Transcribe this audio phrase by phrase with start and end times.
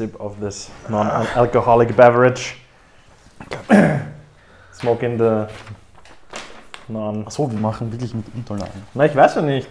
[0.00, 2.56] sip of this non-alcoholic beverage.
[4.72, 5.46] Smoking the
[6.88, 7.26] non.
[7.26, 8.82] Achso, wir machen wirklich mit Unterlagen.
[8.94, 9.68] Na, ich weiß ja nicht.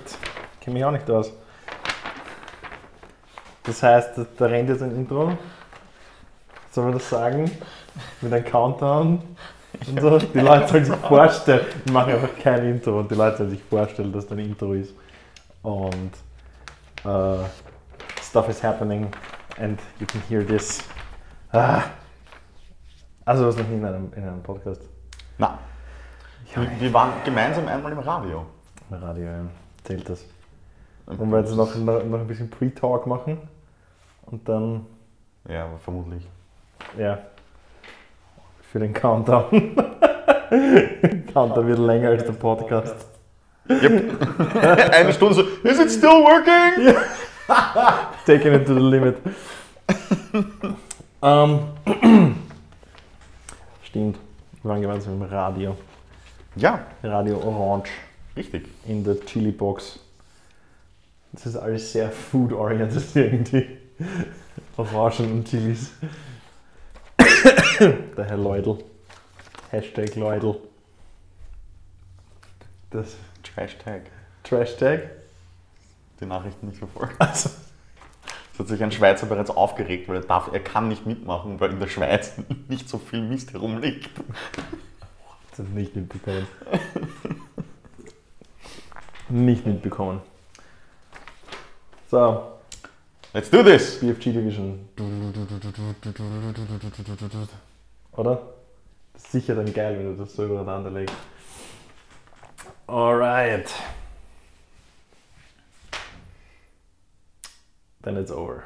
[0.61, 1.31] Kenne mich auch nicht aus.
[3.63, 5.35] Das heißt, da rennt jetzt ein Intro.
[6.71, 7.49] Sollen wir das sagen?
[8.21, 9.23] Mit einem Countdown
[9.87, 10.20] und so.
[10.20, 11.65] Die Leute sollen sich vorstellen.
[11.85, 14.73] Wir machen einfach kein Intro und die Leute sollen sich vorstellen, dass da ein Intro
[14.73, 14.93] ist.
[15.63, 16.11] Und
[17.04, 17.45] uh,
[18.21, 19.09] stuff is happening
[19.60, 20.82] and you can hear this.
[21.52, 21.84] Ah.
[23.26, 24.82] Also, was noch nie in einem, in einem Podcast.
[25.38, 25.60] Na,
[26.54, 28.46] wir, wir waren gemeinsam einmal im Radio.
[28.90, 29.41] Im Radio, ja.
[29.84, 30.26] Zählt das.
[31.05, 33.38] Wollen wir jetzt noch, noch, noch ein bisschen Pre-Talk machen?
[34.26, 34.85] Und dann,
[35.48, 36.27] Ja, vermutlich.
[36.98, 37.20] ja,
[38.71, 39.49] für den Countdown.
[41.34, 42.96] Countdown wird länger als der Podcast.
[43.70, 44.54] Yep.
[44.94, 46.96] Eine Stunde so, is it still working?
[48.25, 49.17] Taking it to the limit.
[51.21, 51.59] ähm,
[53.83, 54.17] stimmt,
[54.61, 55.75] wir waren gemeinsam im Radio.
[56.55, 57.89] Ja, Radio Orange
[58.35, 58.67] richtig.
[58.87, 59.99] in der Chili Box.
[61.31, 63.77] Das ist alles sehr food-oriented irgendwie.
[64.77, 65.91] Orangen und Chilis.
[67.79, 68.79] der Herr Leudl.
[69.72, 70.55] Hashtag Leudl.
[72.89, 74.03] Das Trash-Tag.
[74.44, 75.19] Trash-Tag.
[76.19, 77.16] Die Nachrichten nicht verfolgt.
[77.19, 77.50] Also,
[78.53, 81.72] Es hat sich ein Schweizer bereits aufgeregt, weil er, darf, er kann nicht mitmachen, weil
[81.72, 82.34] in der Schweiz
[82.68, 84.09] nicht so viel Mist herumliegt.
[85.52, 86.47] das ist nicht mitbekommen.
[89.30, 90.22] nicht mitbekommen.
[92.09, 92.59] So,
[93.31, 94.00] Let's do this!
[94.00, 94.90] BFG Division.
[98.18, 98.41] Oder?
[99.13, 101.16] Das ist sicher dann geil, wenn du das so übereinander legst.
[102.88, 103.72] Alright.
[108.09, 108.63] Then it's over.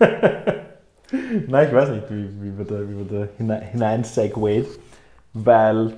[0.00, 4.66] Nein, ich weiß nicht, wie, wie wir da, wie wir da hinein, hinein segwayt,
[5.32, 5.92] weil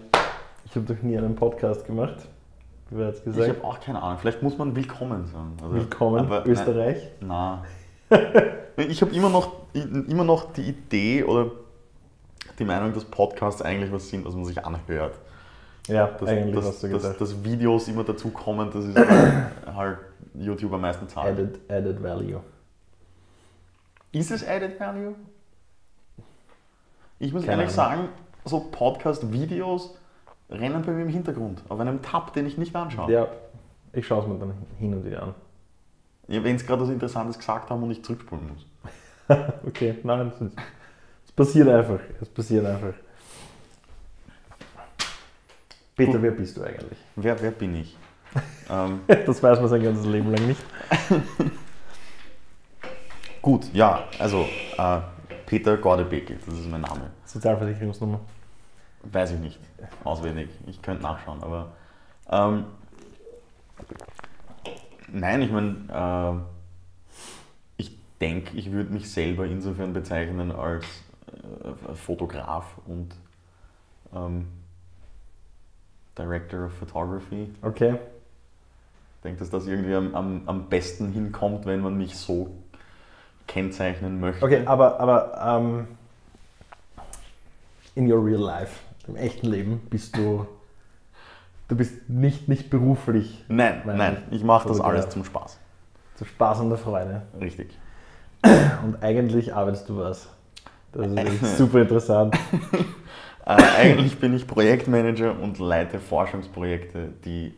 [0.66, 2.16] ich habe doch nie einen Podcast gemacht.
[2.90, 3.48] Wie wir jetzt Ich gesagt?
[3.48, 4.18] habe auch keine Ahnung.
[4.18, 5.56] Vielleicht muss man willkommen sagen.
[5.62, 6.98] Also, Willkommen, aber Österreich.
[7.20, 7.60] Nein.
[8.76, 11.52] ich habe immer noch, immer noch die Idee oder
[12.58, 15.14] die Meinung, dass Podcasts eigentlich was sind, was man sich anhört.
[15.88, 17.20] Ja, Dass, eigentlich dass, hast du dass, gesagt.
[17.22, 19.08] dass Videos immer dazu kommen, das ist halt,
[19.74, 19.98] halt
[20.34, 21.38] YouTube am meisten zahlt.
[21.38, 22.42] Added, added Value.
[24.12, 25.14] Ist es Added Value?
[27.18, 28.04] Ich muss Keine ehrlich Ahnung.
[28.04, 28.08] sagen,
[28.44, 29.96] so Podcast-Videos
[30.50, 33.10] rennen bei mir im Hintergrund, auf einem Tab, den ich nicht anschaue.
[33.10, 33.26] Ja,
[33.92, 35.34] ich schaue es mir dann hin und wieder an.
[36.28, 38.66] Ja, Wenn sie gerade was Interessantes gesagt haben und ich zurückspulen muss.
[39.66, 40.56] Okay, nein, es, ist-
[41.24, 41.98] es passiert einfach.
[42.20, 42.92] Es passiert einfach.
[45.96, 46.22] Peter, Gut.
[46.22, 46.98] wer bist du eigentlich?
[47.16, 47.96] Wer, wer bin ich?
[48.70, 50.60] ähm, Das weiß man sein ganzes Leben lang nicht.
[53.46, 54.44] gut, ja, also
[54.76, 54.98] äh,
[55.46, 57.12] Peter Gordebeke, das ist mein Name.
[57.26, 58.18] Sozialversicherungsnummer.
[59.04, 59.60] Weiß ich nicht,
[60.02, 60.50] auswendig.
[60.66, 61.68] Ich könnte nachschauen, aber
[62.28, 62.64] ähm,
[65.06, 66.42] nein, ich meine,
[67.78, 70.84] äh, ich denke, ich würde mich selber insofern bezeichnen als
[71.28, 73.14] äh, Fotograf und
[74.12, 74.48] ähm,
[76.18, 77.54] Director of Photography.
[77.62, 77.94] Okay.
[79.18, 82.50] Ich denke, dass das irgendwie am, am, am besten hinkommt, wenn man mich so
[83.46, 84.44] kennzeichnen möchte.
[84.44, 85.88] Okay, aber, aber ähm,
[87.94, 90.46] in your real life, im echten Leben, bist du.
[91.68, 95.58] Du bist nicht, nicht beruflich Nein, Nein, ich mache das alles zum Spaß.
[96.14, 97.22] zu Spaß und der Freude.
[97.40, 97.76] Richtig.
[98.84, 100.28] Und eigentlich arbeitest du was.
[100.92, 102.36] Das ist super interessant.
[103.48, 107.54] Äh, eigentlich bin ich Projektmanager und leite Forschungsprojekte, die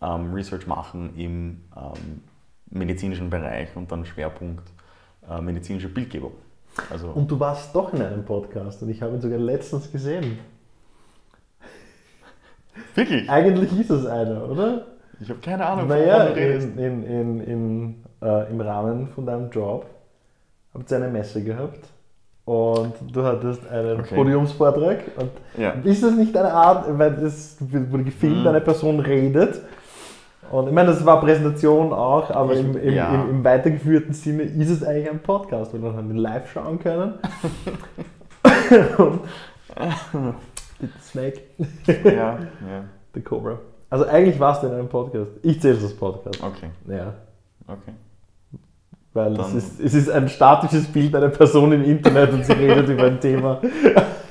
[0.00, 2.22] ähm, Research machen im ähm,
[2.70, 4.66] medizinischen Bereich und dann Schwerpunkt
[5.30, 6.32] äh, medizinische Bildgebung.
[6.90, 10.38] Also, Und du warst doch in einem Podcast und ich habe ihn sogar letztens gesehen.
[12.94, 13.28] wirklich?
[13.30, 14.86] Eigentlich ist es einer, oder?
[15.20, 16.68] Ich habe keine Ahnung, Naja, du redest.
[16.76, 19.86] in, in, in, äh, im Rahmen von deinem Job
[20.74, 21.80] habt ihr eine Messe gehabt
[22.44, 24.14] und du hattest einen Okay.
[24.14, 24.98] Podiumsvortrag.
[25.16, 25.70] Und Ja.
[25.84, 28.46] ist das nicht eine Art, weil es wurde gefilmt, Mhm.
[28.48, 29.62] eine Person redet?
[30.52, 33.14] Und ich meine, das war Präsentation auch, aber Ich- im, im, ja.
[33.14, 37.14] im, im weitergeführten Sinne ist es eigentlich ein Podcast, weil man ihn live schauen können.
[41.02, 41.40] Snake,
[42.04, 42.38] Ja, ja.
[43.14, 43.58] the Cobra.
[43.90, 45.30] Also eigentlich warst du in einem Podcast.
[45.42, 46.42] Ich zähle es als Podcast.
[46.42, 47.14] Okay, Ja.
[47.66, 47.92] okay.
[49.14, 52.86] Weil es ist, es ist ein statisches Bild einer Person im Internet und sie redet
[52.88, 53.60] über ein Thema.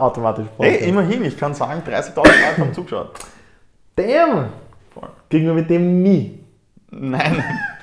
[0.00, 0.80] Automatisch Podcast.
[0.80, 3.12] Hey, immerhin, ich kann sagen, 30.000 Leute haben zugeschaut.
[3.96, 4.48] Damn!
[5.34, 6.38] Kriegen wir mit dem nie.
[6.92, 7.42] Nein.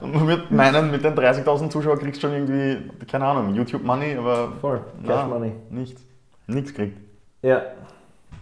[0.00, 4.16] Man wird meinen, mit den 30.000 Zuschauern kriegst du schon irgendwie, keine Ahnung, YouTube Money,
[4.16, 4.80] aber Voll.
[5.02, 5.08] Na.
[5.14, 5.52] Cash Money.
[5.68, 6.00] nichts.
[6.46, 6.98] Nichts kriegt.
[7.42, 7.60] Ja.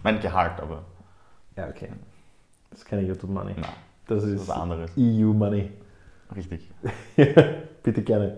[0.03, 0.85] Mein Gehalt, aber
[1.57, 1.89] Ja, okay.
[2.69, 3.55] Das ist keine YouTube Money.
[3.57, 3.65] nein,
[4.07, 4.89] Das das ist was anderes.
[4.97, 5.69] EU Money.
[6.33, 6.71] Richtig.
[7.83, 8.37] Bitte gerne.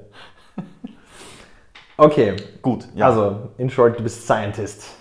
[1.95, 3.05] Okay, Gut, ja.
[3.05, 4.95] also in short, du bist Scientist.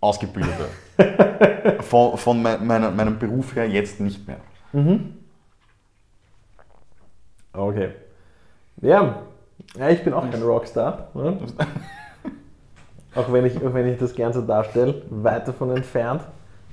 [0.00, 0.66] Ausgebildeter.
[1.80, 4.38] von von me meiner, meinem Beruf her jetzt nicht mehr.
[7.52, 7.90] Okay.
[8.80, 9.22] Ja,
[9.76, 11.08] ja ich bin auch kein Rockstar.
[11.14, 11.38] Ne?
[13.14, 16.22] auch, wenn ich, auch wenn ich das gern so darstelle, weit davon entfernt.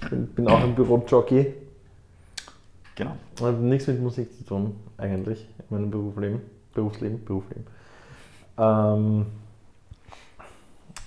[0.10, 1.54] Bin, bin auch ein Bürojockey.
[2.96, 3.12] Genau.
[3.40, 6.42] Und habe nichts mit Musik zu tun, eigentlich, in meinem Berufsleben.
[6.74, 7.66] Berufsleben, Berufsleben.
[8.58, 9.26] Ähm,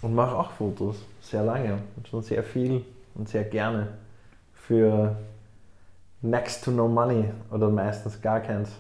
[0.02, 3.88] und mache auch Fotos, sehr lange und schon sehr viel und sehr gerne.
[4.52, 5.16] Für
[6.20, 8.70] next to no money oder meistens gar keins.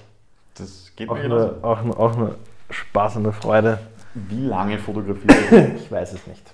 [0.54, 1.46] Das geht Auch mir genauso.
[1.54, 2.36] nur, auch, nur, auch nur
[2.70, 3.78] Spaß und eine Freude.
[4.14, 5.56] Wie lange fotografierst du?
[5.76, 6.52] Ich weiß es nicht.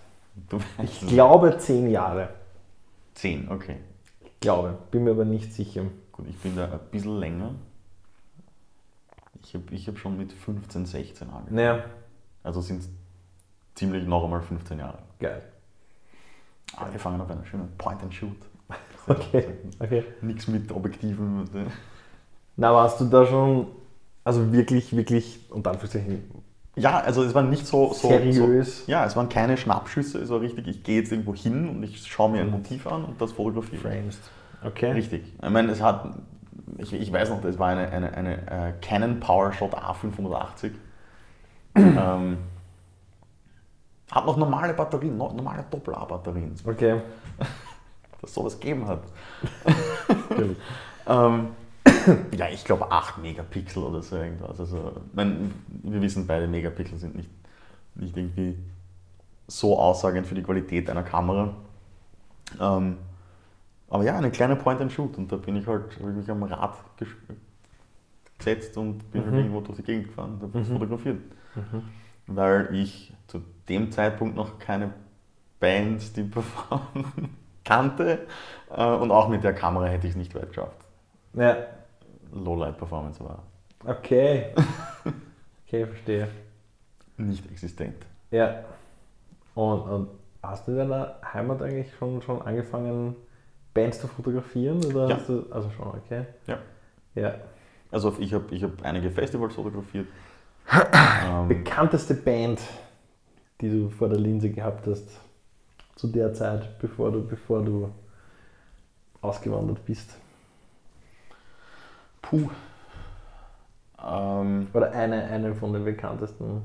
[0.48, 1.08] Du weißt Ich es.
[1.08, 2.28] glaube zehn Jahre.
[3.14, 3.76] Zehn, okay.
[4.24, 5.82] Ich glaube, bin mir aber nicht sicher.
[6.12, 7.54] Gut, ich bin da ein bisschen länger.
[9.42, 11.54] Ich habe ich hab schon mit 15, 16 angefangen.
[11.54, 11.84] Naja,
[12.42, 12.88] Also sind es
[13.74, 14.98] ziemlich noch einmal 15 Jahre.
[15.18, 15.42] geil.
[16.76, 18.36] Angefangen auf einer schönen Point-and-Shoot.
[19.06, 19.44] Okay,
[19.80, 20.02] okay.
[20.22, 21.42] Nichts mit Objektiven.
[21.54, 21.66] äh,
[22.56, 23.66] Na, warst du da schon,
[24.24, 26.22] also wirklich, wirklich, unter Anführungszeichen,
[26.76, 28.08] Ja, also es war nicht so, so, so.
[28.08, 31.82] seriös Ja, es waren keine Schnappschüsse, es war richtig, ich gehe jetzt irgendwo hin und
[31.82, 32.52] ich schaue mir ein Mhm.
[32.52, 33.76] Motiv an und das fotografiere.
[33.76, 33.82] ich.
[33.82, 34.20] framest?
[34.64, 34.92] Okay.
[34.92, 35.22] Richtig.
[35.42, 36.14] Ich meine, es hat,
[36.78, 40.70] ich, ich weiß noch, das war eine, eine, eine äh, Canon PowerShot A580.
[41.76, 42.38] ähm,
[44.10, 47.00] hat noch normale Batterien, no, normale Doppel-A-Batterien, Okay.
[48.20, 49.02] dass es sowas gegeben hat.
[51.06, 51.48] Ähm,
[52.36, 54.58] ja, ich glaube 8 Megapixel oder so irgendwas.
[54.58, 55.52] Also, mein,
[55.82, 57.28] wir wissen beide, Megapixel sind nicht,
[57.94, 58.56] nicht irgendwie
[59.46, 61.54] so aussagend für die Qualität einer Kamera.
[62.58, 62.96] Ähm,
[63.90, 66.74] aber ja, eine kleine Point-and-Shoot und da bin ich halt hab ich mich am Rad
[66.98, 67.06] ges-
[68.38, 69.38] gesetzt und bin halt Mhm.
[69.40, 70.64] irgendwo durch die Gegend gefahren und habe Mhm.
[70.64, 71.18] fotografiert.
[71.54, 71.82] Mhm.
[72.34, 73.12] Weil ich
[73.68, 74.92] dem Zeitpunkt noch keine
[75.60, 78.26] Bands, die performen, kannte
[78.70, 80.76] äh, und auch mit der Kamera hätte ich es nicht weit geschafft.
[81.34, 81.56] Ja,
[82.32, 83.42] Lowlight-Performance war
[83.86, 84.46] okay.
[85.66, 86.28] Okay, verstehe.
[87.16, 87.96] nicht existent.
[88.30, 88.60] Ja.
[89.54, 90.08] Und, und
[90.42, 93.16] hast du in deiner Heimat eigentlich schon, schon angefangen,
[93.72, 94.84] Bands zu fotografieren?
[94.84, 95.16] Oder Ja.
[95.26, 96.26] du, also schon, okay.
[96.46, 96.58] Ja.
[97.16, 97.34] Ja.
[97.90, 100.06] Also ich habe ich hab einige Festivals fotografiert.
[101.26, 102.60] ähm, Bekannteste Band,
[103.64, 105.08] die du vor der Linse gehabt hast,
[105.96, 107.90] zu der Zeit, bevor du, bevor du
[109.20, 110.16] ausgewandert bist?
[112.22, 112.48] puh.
[114.06, 116.62] Ähm, Oder eine, eine von den bekanntesten?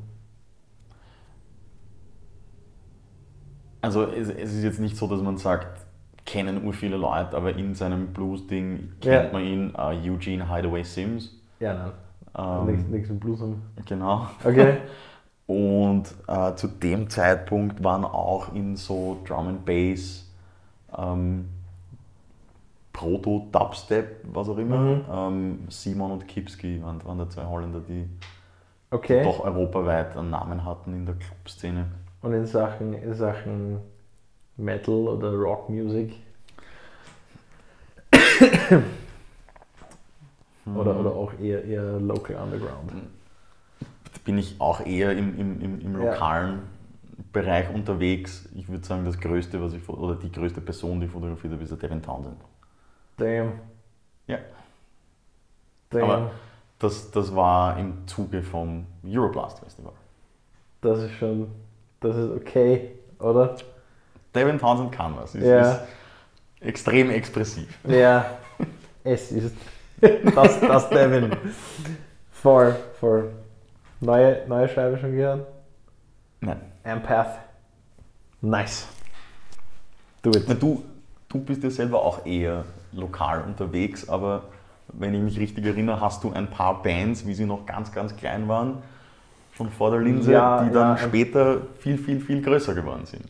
[3.81, 5.85] also es, es ist jetzt nicht so, dass man sagt,
[6.25, 9.31] kennen ur viele Leute, aber in seinem Blues-Ding kennt Ja.
[9.31, 11.33] man ihn, äh, Eugene Hideaway Sims.
[11.59, 11.91] Ja, nein.
[12.37, 13.61] Ähm, nichts mit Blues haben.
[13.87, 14.27] Genau.
[14.43, 14.77] Okay.
[15.49, 20.29] Und äh, zu dem Zeitpunkt waren auch in so Drum and Bass,
[20.95, 21.49] ähm,
[22.93, 25.01] Proto-Dubstep, was auch immer, Mhm.
[25.11, 28.07] ähm, Simon und Kipski waren, waren da zwei Holländer, die
[28.91, 29.23] Okay.
[29.23, 31.85] doch europaweit einen Namen hatten in der Clubszene.
[32.21, 33.79] Und in Sachen, in Sachen
[34.55, 36.13] Metal oder Rockmusik?
[40.75, 40.99] Oder, Mhm.
[40.99, 42.91] oder auch eher, eher Local Underground?
[44.25, 46.11] Bin ich auch eher im, im, im, im Ja.
[46.11, 46.59] lokalen
[47.33, 48.47] Bereich unterwegs.
[48.55, 51.63] Ich würde sagen, das größte, was ich oder die größte Person, die ich fotografiert habe,
[51.63, 52.37] ist der Devin Townsend.
[53.17, 53.53] Damn.
[54.27, 54.37] Ja.
[55.89, 56.03] Damn.
[56.03, 56.31] Aber-
[56.79, 59.91] Das, das war im Zuge vom Euroblast Festival.
[60.81, 61.47] das ist schon,
[61.99, 63.55] das ist okay, oder?
[64.33, 65.35] Devin Townsend kann was.
[65.35, 65.61] Ist, Ja.
[65.73, 65.81] ist
[66.61, 67.77] extrem expressiv.
[67.85, 68.25] Ja,
[69.03, 69.55] es ist
[70.01, 71.35] das, das Devin.
[72.31, 73.29] Voll, voll.
[74.01, 75.45] Neue, neue Scheibe schon gehört?
[76.41, 76.59] Nein.
[76.83, 77.39] Empath.
[78.41, 78.87] Nice.
[80.21, 80.47] Do it.
[80.47, 80.83] Na, Du,
[81.27, 82.63] du bist ja selber auch eher
[82.93, 84.43] lokal unterwegs, aber
[84.93, 88.15] wenn ich mich richtig erinnere, hast du ein paar Bands, wie sie noch ganz, ganz
[88.15, 88.81] klein waren,
[89.53, 90.97] schon vor der Linse, Ja, die dann ja.
[90.97, 93.25] später viel, viel, viel größer geworden sind.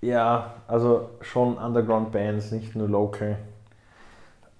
[0.00, 3.36] Ja, also schon Underground-Bands, nicht nur local.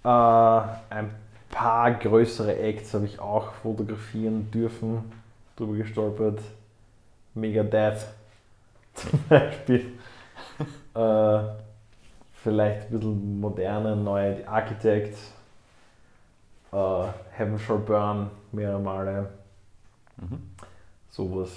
[0.04, 1.10] Äh, ein
[1.48, 5.12] paar größere Acts habe ich auch fotografieren dürfen,
[5.58, 6.40] drüber gestolpert.
[7.34, 8.06] Megadeth
[8.94, 9.92] zum Beispiel.
[10.94, 11.38] äh,
[12.42, 15.16] vielleicht ein bisschen moderne, neue Architect.
[16.72, 19.28] äh, Heaven Shall Burn mehrere Male.
[20.16, 20.40] Mhm.
[21.10, 21.50] Sowas.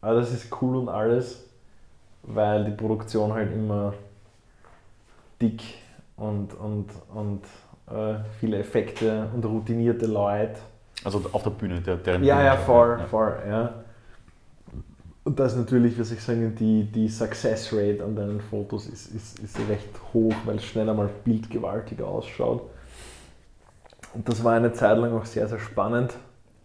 [0.00, 1.44] Aber das ist cool und alles,
[2.22, 3.94] weil die Produktion halt immer
[5.40, 5.62] dick
[6.16, 7.42] und, und, und
[7.90, 10.58] äh, viele Effekte und routinierte Leute.
[11.04, 12.46] Also auf der Bühne, der, deren Ja, Bühne.
[12.46, 13.74] ja, voll, voll, ja.
[15.24, 19.06] Und das ist natürlich, was ich sagen, die, die Success Rate an deinen Fotos ist,
[19.14, 22.62] ist, ist recht hoch, weil es schnell einmal bildgewaltig ausschaut.
[24.12, 26.14] Und das war eine Zeit lang auch sehr, sehr spannend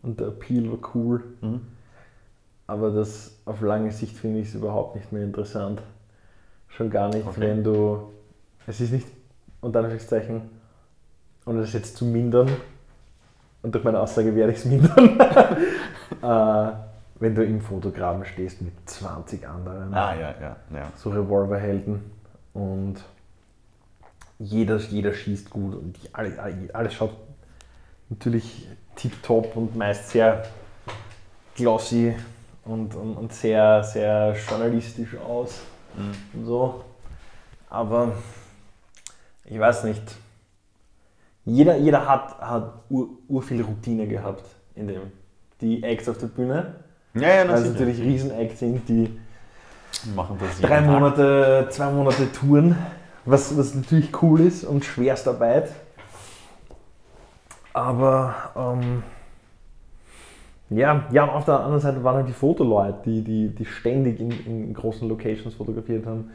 [0.03, 1.23] und der Appeal war cool.
[1.41, 1.61] Mhm.
[2.67, 5.81] Aber das auf lange Sicht finde ich es überhaupt nicht mehr interessant.
[6.67, 7.39] Schon gar nicht, Okay.
[7.41, 8.11] wenn du.
[8.67, 9.07] Es ist nicht,
[9.61, 10.41] unter Anführungszeichen,
[11.45, 12.49] ohne das jetzt zu mindern,
[13.61, 15.19] und durch meine Aussage werde ich es mindern,
[16.21, 16.71] äh,
[17.19, 20.91] wenn du im Fotograben stehst mit 20 anderen, Ah, ja, ja, ja.
[20.95, 22.01] so Revolverhelden
[22.53, 22.95] und
[24.39, 26.33] jeder, jeder schießt gut und alles,
[26.73, 27.11] alles schaut
[28.09, 30.43] natürlich tipptopp und meist sehr
[31.55, 32.15] glossy
[32.63, 35.61] und, und, und sehr, sehr journalistisch aus
[35.95, 36.39] Mhm.
[36.39, 36.83] und so.
[37.69, 38.11] Aber
[39.45, 40.03] ich weiß nicht.
[41.49, 44.43] Jeder, jeder hat, hat ur, ur viel Routine gehabt
[44.75, 45.01] in dem.
[45.61, 46.75] Die Acts auf der Bühne,
[47.15, 49.19] Ja, ja, weil das es natürlich Riesen-Acts sind, die
[50.15, 50.85] machen das drei Tag.
[50.85, 52.77] Monate, zwei Monate Touren,
[53.25, 55.71] was, was natürlich cool ist und Schwerstarbeit.
[57.73, 59.03] Aber ähm,
[60.69, 64.31] ja, ja, auf der anderen Seite waren halt die Fotoleute, die, die, die ständig in,
[64.45, 66.29] in großen Locations fotografiert haben.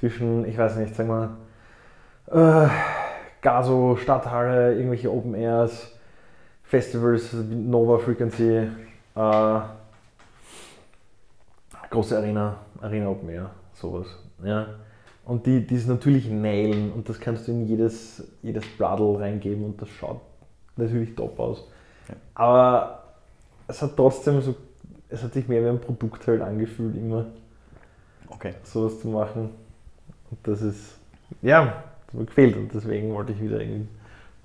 [0.00, 2.68] Zwischen, ich weiß nicht, sagen wir, äh,
[3.40, 5.92] Gaso, Stadthalle, irgendwelche Open Airs,
[6.64, 8.68] Festivals, Nova Frequency,
[9.14, 9.60] äh,
[11.90, 14.06] große Arena, Arena Open Air, sowas.
[14.42, 14.66] Ja.
[15.24, 19.64] Und die, die es natürlich nailen und das kannst du in jedes, jedes Bladel reingeben
[19.64, 20.20] und das schaut
[20.76, 21.68] natürlich top aus.
[22.08, 22.14] Ja.
[22.34, 23.02] Aber
[23.66, 24.54] es hat trotzdem so,
[25.08, 27.26] es hat sich mehr wie ein Produkt halt angefühlt, immer
[28.30, 28.54] Okay.
[28.62, 29.50] sowas zu machen.
[30.30, 30.98] Und das ist,
[31.42, 33.60] ja, gefehlt und deswegen wollte ich wieder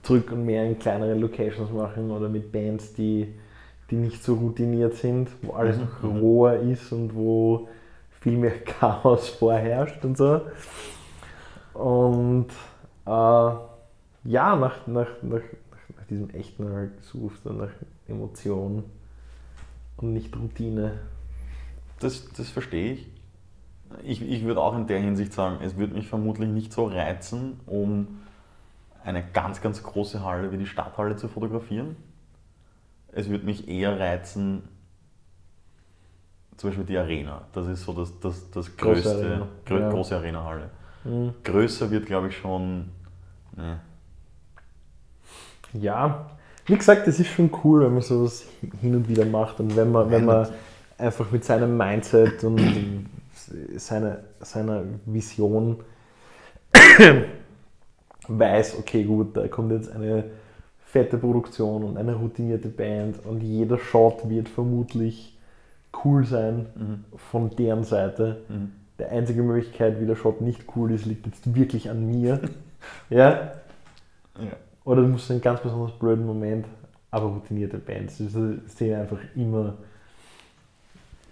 [0.02, 3.34] zurück und mehr in kleinere Locations machen oder mit Bands, die,
[3.90, 5.84] die nicht so routiniert sind, wo alles Mhm.
[5.84, 7.70] noch roher ist und wo
[8.20, 10.42] viel mehr Chaos vorherrscht und so.
[11.74, 12.48] Und
[13.06, 17.72] äh, ja, nach, nach, nach, nach, diesem echten halt gesucht und nach
[18.08, 18.84] Emotion
[19.98, 21.00] und nicht Routine.
[22.00, 23.13] Das, das verstehe ich.
[24.04, 24.22] Ich.
[24.22, 28.20] Ich würde auch in der Hinsicht sagen, es würde mich vermutlich nicht so reizen, um
[29.04, 31.96] eine ganz, ganz große Halle wie die Stadthalle zu fotografieren.
[33.12, 34.64] Es würde mich eher reizen,
[36.58, 37.42] zum Beispiel die Arena.
[37.54, 39.90] Das ist so das, das, das Große größte, Arena, grö ja.
[39.90, 40.70] große Arenahalle.
[41.04, 41.34] Mhm.
[41.44, 42.90] Größer wird, glaube ich, schon.
[43.56, 43.80] Ne.
[45.74, 46.28] Ja,
[46.66, 48.46] wie gesagt, es ist schon cool, wenn man sowas
[48.80, 50.48] hin und wieder macht und wenn man, wenn man
[50.98, 53.10] einfach mit seinem Mindset und
[53.78, 55.78] seiner, seiner Vision
[58.28, 60.26] weiß, okay, gut, da kommt jetzt eine
[60.86, 65.38] fette Produktion und eine routinierte Band und jeder Shot wird vermutlich
[66.04, 67.04] cool sein Mhm.
[67.18, 68.42] von deren Seite.
[68.50, 68.72] Mhm.
[69.00, 72.40] Die einzige Möglichkeit, wie der Shot nicht cool ist, liegt jetzt wirklich an mir.
[73.10, 73.52] ja,
[74.40, 74.52] Ja.
[74.86, 76.66] oder du musst einen ganz besonders blöden Moment,
[77.12, 79.76] aber routinierte Bands die sehen einfach immer,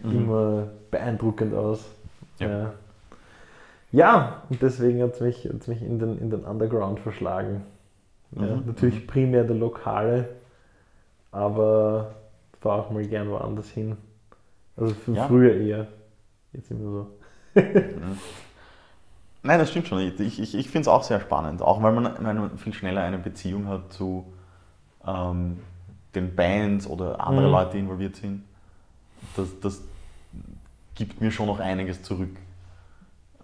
[0.03, 0.12] Mhm.
[0.12, 1.86] immer beeindruckend aus.
[2.39, 2.48] Ja.
[2.48, 2.74] Ja,
[3.91, 7.63] ja und deswegen hat es mich, hat's mich in, den, in den Underground verschlagen.
[8.36, 10.29] Ja, Mhm, Natürlich primär der Lokale,
[11.31, 12.15] aber
[12.62, 13.98] fahr auch mal gern woanders hin.
[14.77, 15.27] Also Ja.
[15.27, 15.88] früher eher.
[16.53, 17.08] Jetzt immer so.
[19.43, 20.00] Nein, das stimmt schon.
[20.00, 23.01] Ich, ich, ich finde es auch sehr spannend, auch weil man, weil man viel schneller
[23.01, 24.31] eine Beziehung hat zu
[25.05, 25.60] ähm,
[26.13, 27.51] den Bands oder andere Mhm.
[27.51, 28.43] Leute, die involviert sind.
[29.36, 29.81] Das, das
[31.01, 32.29] gibt mir schon noch einiges zurück.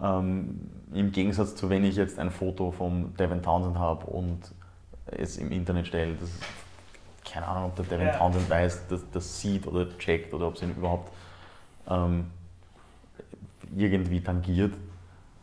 [0.00, 4.38] Ähm, Im Gegensatz zu, wenn ich jetzt ein Foto vom Devin Townsend habe und
[5.06, 6.30] es im Internet stelle, das
[7.28, 8.16] keine Ahnung, ob der Devin Ja.
[8.16, 11.10] Townsend weiß, dass das sieht oder checkt oder ob es ihn überhaupt
[11.90, 12.26] ähm,
[13.76, 14.74] irgendwie tangiert.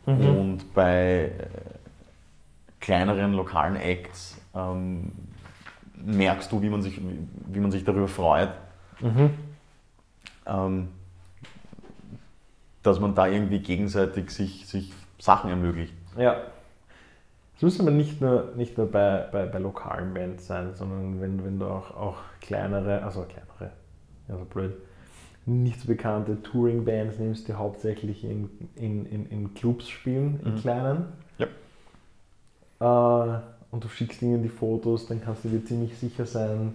[0.06, 0.36] Mhm.
[0.38, 1.30] Und bei äh,
[2.80, 5.12] kleineren lokalen Acts ähm,
[6.02, 8.52] merkst du, wie man sich, wie, man sich darüber freut,
[9.00, 9.30] Mhm.
[10.46, 10.88] ähm,
[12.86, 15.94] dass man da irgendwie gegenseitig sich, sich Sachen ermöglicht.
[16.16, 16.36] Ja.
[17.56, 21.42] Es muss aber nicht nur, nicht nur bei, bei, bei lokalen Bands sein, sondern wenn,
[21.44, 23.72] wenn du auch, auch kleinere, also kleinere,
[24.28, 24.74] also blöd,
[25.46, 30.56] nicht so bekannte Touring-Bands nimmst, die hauptsächlich in, in, in, in Clubs spielen, in Mhm.
[30.58, 31.04] kleinen.
[31.38, 31.46] Ja.
[32.80, 33.40] Äh,
[33.70, 36.74] und du schickst ihnen die Fotos, dann kannst du dir ziemlich sicher sein,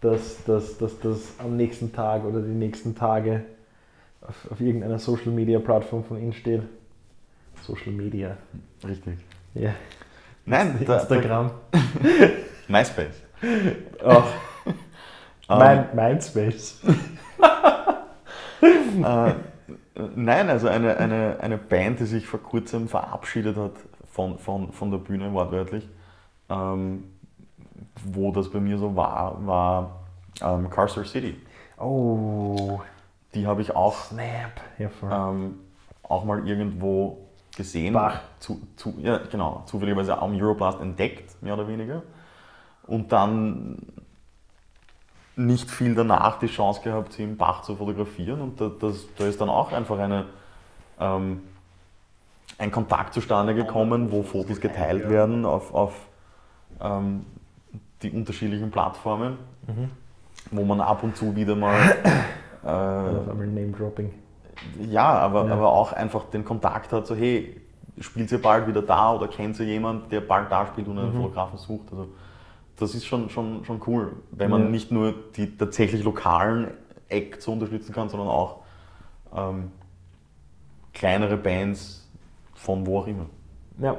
[0.00, 3.44] dass, dass, dass das am nächsten Tag oder die nächsten Tage
[4.26, 6.62] auf, auf irgendeiner Social Media Plattform von ihnen steht.
[7.62, 8.36] Social Media.
[8.86, 9.18] Richtig.
[9.54, 9.74] Ja.
[10.44, 11.50] Nein, da, da, Instagram.
[12.68, 13.22] MySpace.
[14.04, 14.26] Auch.
[15.48, 16.80] Ähm, Mein, Mindspace.
[18.62, 19.32] Äh,
[20.14, 23.72] nein, also eine, eine, eine Band, die sich vor kurzem verabschiedet hat
[24.12, 25.88] von, von, von der Bühne, wortwörtlich,
[26.48, 27.04] ähm,
[28.04, 30.04] wo das bei mir so war, war
[30.40, 31.36] ähm, Carcer City.
[31.76, 32.80] Oh,
[33.34, 34.60] Die habe ich auch, Snap.
[34.78, 35.10] Ja, voll.
[35.12, 35.58] ähm,
[36.02, 37.18] auch mal irgendwo
[37.56, 37.94] gesehen.
[37.94, 38.20] Bach.
[38.40, 42.02] Zu, zu, ja, genau, zufälligerweise am Euroblast entdeckt, mehr oder weniger.
[42.86, 43.78] Und dann
[45.36, 48.40] nicht viel danach die Chance gehabt, sie im Bach zu fotografieren.
[48.40, 50.26] Und da, das, da ist dann auch einfach eine,
[51.00, 51.42] ähm,
[52.58, 55.94] ein Kontakt zustande gekommen, wo Fotos geteilt werden auf, auf
[56.80, 57.24] ähm,
[58.02, 59.90] die unterschiedlichen Plattformen, Mhm.
[60.50, 61.78] wo man ab und zu wieder mal
[62.64, 64.12] äh, Auf einmal Name-Dropping.
[64.88, 65.52] ja, aber, Ja.
[65.54, 67.60] aber auch einfach den Kontakt hat, so hey,
[67.98, 71.12] spielt ihr bald wieder da oder kennt ihr jemanden, der bald da spielt und einen
[71.14, 71.22] Mhm.
[71.22, 71.90] Fotografen sucht.
[71.90, 72.08] Also
[72.76, 74.68] das ist schon, schon, schon cool, wenn man Ja.
[74.70, 76.68] nicht nur die tatsächlich lokalen
[77.38, 78.60] so unterstützen kann, sondern auch
[79.34, 79.70] ähm,
[80.94, 82.08] kleinere Bands
[82.54, 83.26] von wo auch immer.
[83.78, 83.96] Ja.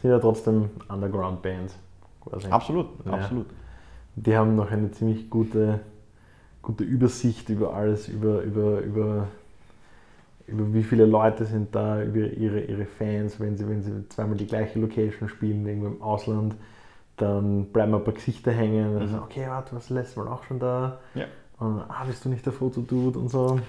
[0.00, 1.78] Sind ja trotzdem Underground-Bands.
[2.24, 2.48] Quasi.
[2.48, 3.12] Absolut, Ja.
[3.12, 3.46] absolut.
[4.16, 5.80] Die haben noch eine ziemlich gute,
[6.62, 9.28] gute Übersicht über alles, über, über, über,
[10.46, 14.36] über wie viele Leute sind da, über ihre, ihre Fans, wenn sie, wenn sie zweimal
[14.36, 16.54] die gleiche Location spielen, irgendwo im Ausland,
[17.16, 18.96] dann bleiben ein paar Gesichter hängen.
[18.96, 19.08] Und Mhm.
[19.08, 20.98] so, okay, warte, was letztes Mal auch schon da?
[21.14, 21.24] Ja.
[21.58, 23.60] Und ah, bist du nicht der Fotodude und so.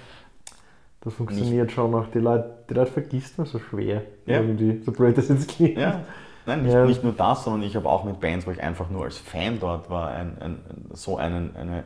[1.02, 2.10] Das funktioniert schon noch.
[2.12, 4.04] Die Leute, die Leute vergisst man so schwer.
[4.26, 4.40] Ja.
[4.40, 5.78] Irgendwie, so blöd das jetzt klingt.
[5.78, 6.02] Ja,
[6.46, 6.86] nein, nicht, Ja.
[6.86, 9.60] nicht nur das, sondern ich habe auch mit Bands, wo ich einfach nur als Fan
[9.60, 10.60] dort war, ein, ein,
[10.94, 11.84] so einen, eine,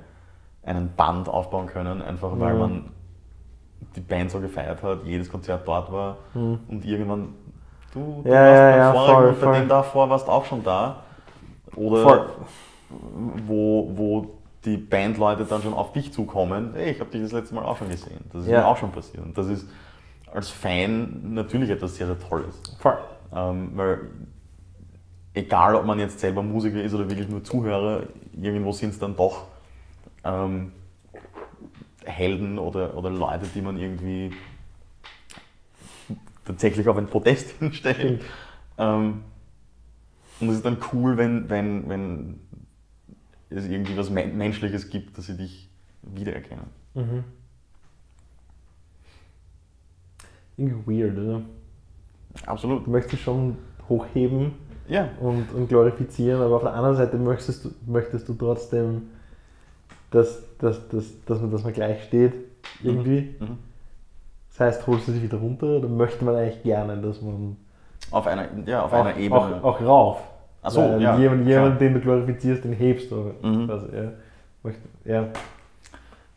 [0.63, 2.59] einen Band aufbauen können, einfach weil Ja.
[2.59, 2.91] man
[3.95, 6.59] die Band so gefeiert hat, jedes Konzert dort war Hm.
[6.67, 7.33] und irgendwann,
[7.93, 9.55] du, du Ja, warst ja, vorigen voll, bei voll.
[9.61, 11.03] dem davor warst auch schon da.
[11.75, 12.25] Oder Voll.
[12.89, 14.27] wo, wo
[14.65, 17.77] die Bandleute dann schon auf dich zukommen, hey, ich habe dich das letzte Mal auch
[17.77, 18.19] schon gesehen.
[18.33, 19.23] Das ist mir auch schon passiert.
[19.23, 19.67] Und das ist
[20.33, 22.59] als Fan natürlich etwas sehr, sehr Tolles.
[22.79, 22.97] Voll.
[23.33, 23.99] Ähm, weil
[25.37, 29.15] egal, ob man jetzt selber Musiker ist oder wirklich nur Zuhörer, irgendwo sind es dann
[29.15, 29.47] doch
[30.23, 30.71] ähm,
[32.03, 34.31] Helden oder, oder Leute, die man irgendwie
[36.43, 38.23] tatsächlich auf ein Podest hinstellt.
[38.77, 39.23] Ähm,
[40.39, 42.39] und es ist dann cool, wenn, wenn, wenn
[43.49, 45.69] es irgendwie was Men Menschliches gibt, dass sie dich
[46.01, 46.65] wiedererkennen.
[46.95, 47.23] Mhm.
[50.57, 51.41] Irgendwie weird, oder?
[52.45, 52.87] Absolut.
[52.87, 57.71] Du möchtest schon hochheben Ja, und, und glorifizieren, aber auf der anderen Seite möchtest du,
[57.85, 59.09] möchtest du trotzdem,
[60.11, 62.33] dass, dass, dass, dass, man, dass man gleich steht,
[62.81, 63.35] irgendwie.
[63.39, 63.57] Mhm.
[64.49, 67.57] Das heißt, holst du dich wieder runter oder möchte man eigentlich gerne, dass man
[68.11, 69.39] Auf einer, ja, auf auch, einer Ebene.
[69.39, 70.17] auch, auch rauf?
[70.63, 73.33] Ach so, Weil ja, Jemand, jemand, den du glorifizierst, den hebst du.
[73.41, 73.69] Mhm.
[73.69, 74.11] Also, ja.
[75.05, 75.27] Ja.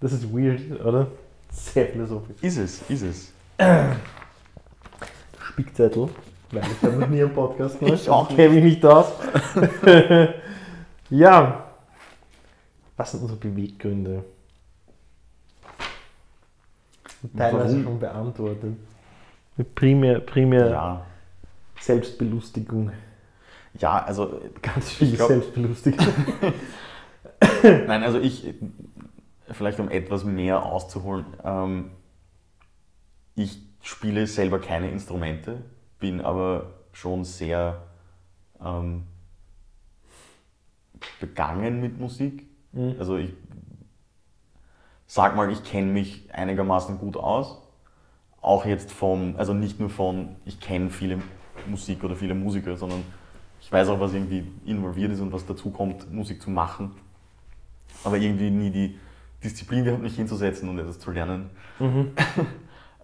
[0.00, 1.06] Das ist weird, oder?
[1.50, 2.36] Sehr philosophisch.
[2.42, 3.32] Ist es, ist es.
[5.40, 6.08] Spickzettel,
[6.52, 7.94] weil ich habe noch nie einen Podcast gemacht.
[7.94, 9.12] Ich auch kenne mich nicht aus.
[11.10, 11.64] ja.
[12.96, 14.24] Was sind unsere Beweggründe?
[17.36, 18.76] Teilweise schon beantwortet.
[19.74, 21.06] Primär, primär Ja.
[21.80, 22.92] Selbstbelustigung.
[23.78, 26.06] Ja, also Ganz viel glaub- Selbstbelustigung.
[27.62, 28.54] Nein, also ich,
[29.50, 31.90] vielleicht um etwas mehr auszuholen, ähm,
[33.34, 35.62] ich spiele selber keine Instrumente,
[36.00, 37.82] bin aber schon sehr
[38.64, 39.04] ähm,
[41.20, 42.46] begangen mit Musik.
[42.72, 42.96] Mhm.
[42.98, 43.32] Also ich
[45.06, 47.58] sag mal, ich kenne mich einigermaßen gut aus.
[48.40, 51.18] Auch jetzt vom, also nicht nur von, ich kenne viele
[51.66, 53.04] Musik oder viele Musiker, sondern
[53.60, 56.92] ich weiß auch, was irgendwie involviert ist und was dazu kommt, Musik zu machen.
[58.02, 58.98] Aber irgendwie nie die
[59.44, 61.50] Disziplin gehabt, mich hinzusetzen und etwas zu lernen.
[61.78, 62.12] Mhm.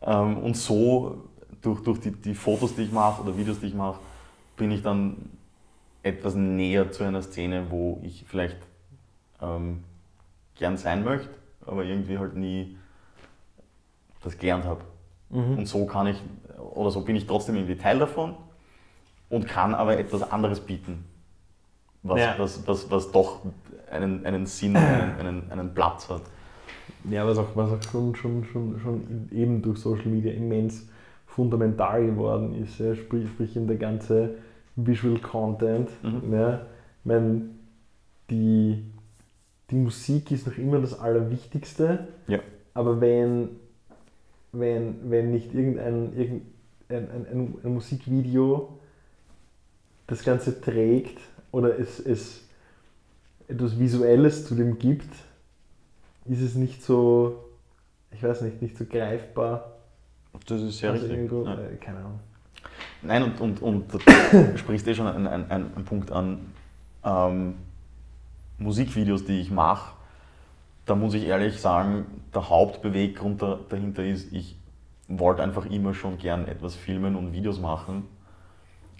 [0.02, 1.30] Ähm, und so,
[1.62, 3.99] durch, durch die, die Fotos, die ich mache oder Videos, die ich mache,
[4.57, 5.16] bin ich dann
[6.03, 8.57] etwas näher zu einer Szene, wo ich vielleicht
[9.42, 9.83] ähm,
[10.55, 11.31] gern sein möchte,
[11.66, 12.77] aber irgendwie halt nie
[14.23, 14.83] das gelernt habe.
[15.31, 15.59] Mhm.
[15.59, 16.16] Und so kann ich,
[16.75, 18.35] oder so bin ich trotzdem irgendwie Teil davon
[19.29, 21.05] und kann aber etwas anderes bieten,
[22.03, 22.35] was, Ja.
[22.38, 23.40] was, was, was doch
[23.90, 26.23] einen, einen Sinn, einen, einen, einen Platz hat.
[27.11, 30.88] Ja, was auch, was auch schon, schon, schon, schon eben durch Social Media immens
[31.37, 32.79] fundamental geworden ist.
[32.79, 32.94] Ja?
[32.94, 34.37] Sprich, sprich in der ganze
[34.75, 35.90] Visual Content.
[36.03, 36.33] Mhm.
[36.33, 36.66] Ja?
[37.01, 37.42] Ich meine,
[38.31, 38.83] die,
[39.70, 42.09] die Musik ist noch immer das Allerwichtigste.
[42.27, 42.40] Ja.
[42.72, 43.51] Aber wenn,
[44.53, 46.57] wenn, wenn nicht irgendein, irgendein
[46.88, 48.79] ein, ein, ein Musikvideo
[50.07, 51.18] das Ganze trägt
[51.53, 52.44] oder es, es
[53.49, 55.12] etwas Visuelles zu dem gibt,
[56.27, 57.44] ist es nicht so,
[58.12, 59.75] ich weiß nicht, nicht so greifbar.
[60.46, 61.18] Das ist sehr Also richtig.
[61.18, 61.55] irgendwo, Ja.
[61.55, 62.20] äh, keine Ahnung.
[63.03, 63.99] Nein, und, und, und du
[64.57, 66.53] sprichst eh schon einen, einen, einen Punkt an.
[67.05, 67.55] Ähm,
[68.59, 69.94] Musikvideos, die ich mache,
[70.87, 74.57] da muss ich ehrlich sagen, der Hauptbeweggrund da, dahinter ist, ich
[75.09, 78.05] wollte einfach immer schon gern etwas filmen und Videos machen.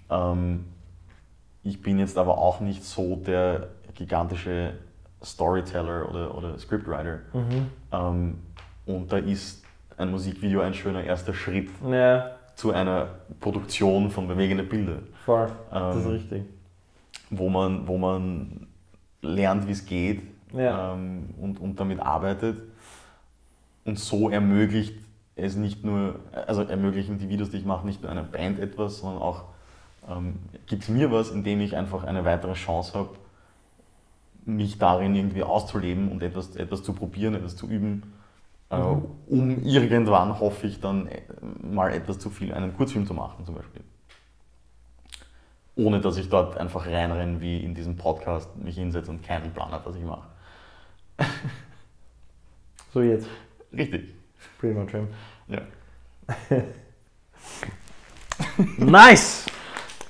[0.09, 0.65] Ähm,
[1.63, 4.73] ich bin jetzt aber auch nicht so der gigantische
[5.23, 7.19] Storyteller oder, oder Scriptwriter.
[7.33, 7.67] Mhm.
[7.91, 8.37] Ähm,
[8.85, 9.63] und da ist
[9.97, 13.07] ein Musikvideo ein schöner erster Schritt Ja, zu einer
[13.39, 15.49] Produktion von bewegenden Bildern, voll.
[15.71, 16.43] das ist Ähm, richtig.
[17.29, 18.67] wo man, wo man
[19.21, 20.21] lernt, wie es geht
[20.53, 20.93] Ja.
[20.93, 22.57] ähm, und, und damit arbeitet.
[23.85, 24.95] Und so ermöglicht
[25.35, 28.99] es nicht nur, also ermöglichen die Videos, die ich mache, nicht nur einer Band etwas,
[28.99, 29.43] sondern auch
[30.09, 30.35] ähm,
[30.67, 33.09] gibt es mir was, indem ich einfach eine weitere Chance habe,
[34.45, 38.13] mich darin irgendwie auszuleben und etwas, etwas zu probieren, etwas zu üben,
[38.69, 39.05] Mhm.
[39.27, 41.21] um irgendwann, hoffe ich, dann äh,
[41.61, 43.81] mal etwas zu viel, einen Kurzfilm zu machen zum Beispiel.
[45.75, 49.71] Ohne dass ich dort einfach reinrenne, wie in diesem Podcast, mich hinsetze und keinen Plan
[49.71, 50.27] habe, was ich mache.
[52.93, 53.27] So jetzt,
[53.73, 54.15] Richtig.
[54.59, 55.09] pretty much him.
[55.47, 55.61] Ja.
[58.77, 59.45] Nice!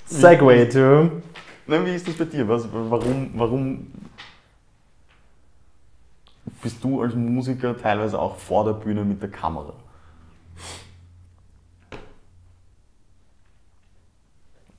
[0.05, 1.21] Segway to.
[1.65, 2.47] Nein, wie ist das bei dir?
[2.47, 3.87] Was, warum, warum
[6.61, 9.73] bist du als Musiker teilweise auch vor der Bühne mit der Kamera?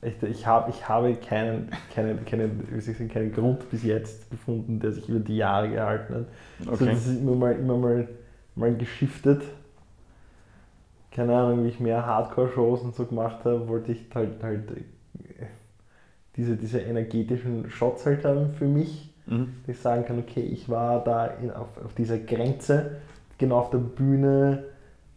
[0.00, 4.92] Ich, ich, hab, ich habe keinen, keinen, keinen, sagen, keinen Grund bis jetzt gefunden, der
[4.92, 6.26] sich über die Jahre gehalten hat.
[6.70, 6.90] Also Okay.
[6.90, 8.08] das ist immer mal, immer mal,
[8.54, 9.42] mal geschiftet.
[11.10, 15.46] Keine Ahnung, wie ich mehr Hardcore-Shows und so gemacht habe, wollte ich halt, halt äh,
[16.36, 19.54] diese, diese energetischen Shots halt haben für mich, Mhm.
[19.66, 22.96] dass ich sagen kann, okay, ich war da in, auf, auf dieser Grenze,
[23.36, 24.64] genau auf der Bühne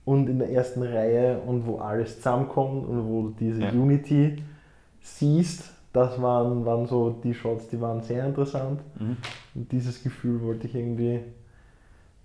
[0.06, 3.72] und in der ersten Reihe und wo alles zusammenkommt und wo du diese Ja.
[3.72, 4.44] Unity
[5.02, 8.82] siehst, das waren, waren so die Shots, die waren sehr interessant.
[9.00, 9.18] Mhm.
[9.56, 11.20] Und dieses Gefühl wollte ich irgendwie,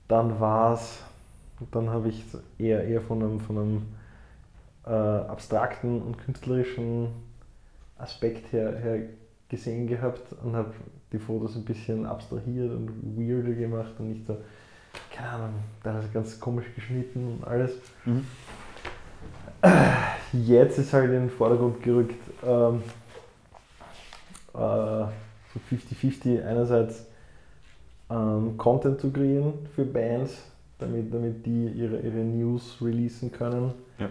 [0.08, 1.02] dann war es,
[1.72, 2.24] dann habe ich
[2.58, 3.82] eher, eher von einem, von einem
[4.86, 7.08] äh, abstrakten und künstlerischen
[7.98, 9.00] Aspekt her, her
[9.48, 10.72] gesehen gehabt und habe
[11.12, 14.36] die Fotos ein bisschen abstrahiert und weirder gemacht und nicht so,
[15.14, 17.72] keine Ahnung, teilweise ganz komisch geschnitten und alles.
[18.04, 18.26] Mhm.
[20.32, 22.82] Jetzt ist halt in den Vordergrund gerückt, ähm,
[24.54, 27.06] äh, so 50-50 einerseits
[28.10, 30.42] ähm, Content zu kreieren für Bands,
[30.78, 33.72] damit, damit die ihre, ihre News releasen können.
[33.98, 34.08] Ja.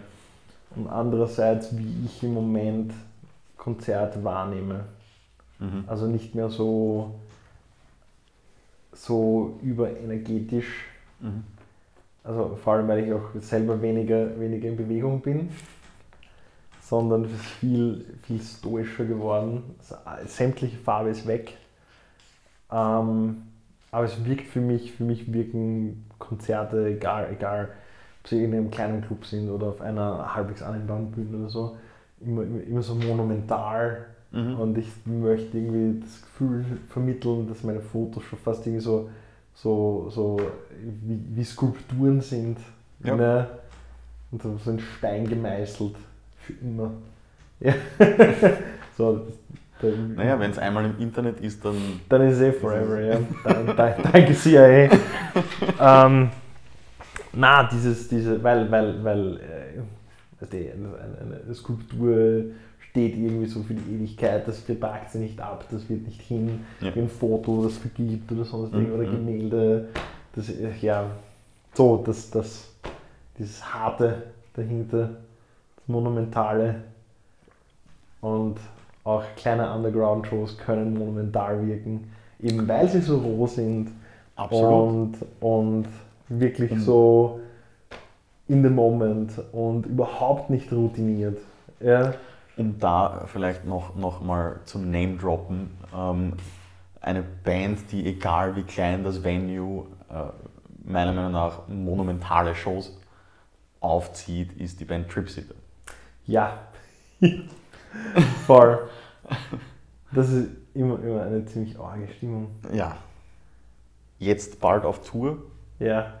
[0.74, 2.92] Und andererseits, wie ich im Moment
[3.56, 4.84] Konzert wahrnehme.
[5.58, 5.84] Mhm.
[5.86, 7.14] Also nicht mehr so,
[8.92, 10.86] so überenergetisch.
[11.20, 11.44] Mhm.
[12.24, 15.48] Also vor allem, weil ich auch selber weniger, weniger in Bewegung bin,
[16.80, 19.62] sondern es ist viel, viel stoischer geworden.
[19.78, 21.56] Also, sämtliche Farbe ist weg.
[22.70, 23.42] Ähm,
[23.92, 27.68] aber es wirkt für mich, für mich wirken Konzerte, egal, egal
[28.20, 31.76] ob sie in einem kleinen Club sind oder auf einer halbwegs annehmbaren Bühne oder so,
[32.20, 34.06] immer, immer, immer so monumental.
[34.32, 34.58] Mhm.
[34.58, 39.08] Und ich möchte irgendwie das Gefühl vermitteln, dass meine Fotos schon fast irgendwie so,
[39.54, 40.40] so, so
[40.80, 42.58] wie, wie Skulpturen sind.
[43.02, 43.16] Ja.
[43.16, 43.46] Ne?
[44.30, 45.94] Und so, so in Stein gemeißelt.
[46.38, 46.90] Für immer.
[47.58, 47.72] Ja.
[48.98, 49.26] so,
[49.80, 51.76] das, Naja, wenn es einmal im Internet ist, dann.
[52.06, 53.18] dann ist es eh forever, ja.
[53.44, 54.90] Dann, dann, danke CIA.
[55.80, 56.28] ähm,
[57.32, 62.44] na, dieses, diese, weil, weil, weil äh, eine, eine Skulptur
[62.96, 66.64] steht irgendwie so für die Ewigkeit, das vertragt sie nicht ab, das wird nicht hin,
[66.80, 66.94] Ja.
[66.94, 69.10] wie ein Foto, das vergibt oder sonst Mhm, oder mhm.
[69.12, 69.88] Gemälde.
[70.34, 71.10] Das, äh, ja,
[71.74, 72.70] so, das, das,
[73.38, 74.22] dieses Harte
[74.54, 75.10] dahinter,
[75.76, 76.76] das Monumentale.
[78.22, 78.56] Und
[79.04, 83.90] auch kleine Underground-Shows können monumental wirken, eben weil sie so roh sind
[84.50, 85.86] und, und
[86.30, 86.80] wirklich Mhm.
[86.80, 87.40] so
[88.48, 91.38] in the moment und überhaupt nicht routiniert.
[91.80, 92.14] Ja,
[92.56, 96.32] Um da vielleicht noch, noch mal zu Name droppen, ähm,
[97.00, 100.24] eine Band, die egal wie klein das Venue, äh,
[100.84, 102.98] meiner Meinung nach monumentale Shows
[103.80, 105.54] aufzieht, ist die Band Tripsitter.
[106.24, 106.58] Ja.
[108.46, 108.88] Voll.
[110.12, 112.48] Das ist immer, immer eine ziemlich arge Stimmung.
[112.72, 112.96] Ja.
[114.18, 115.38] Jetzt bald auf Tour.
[115.78, 116.14] Ja.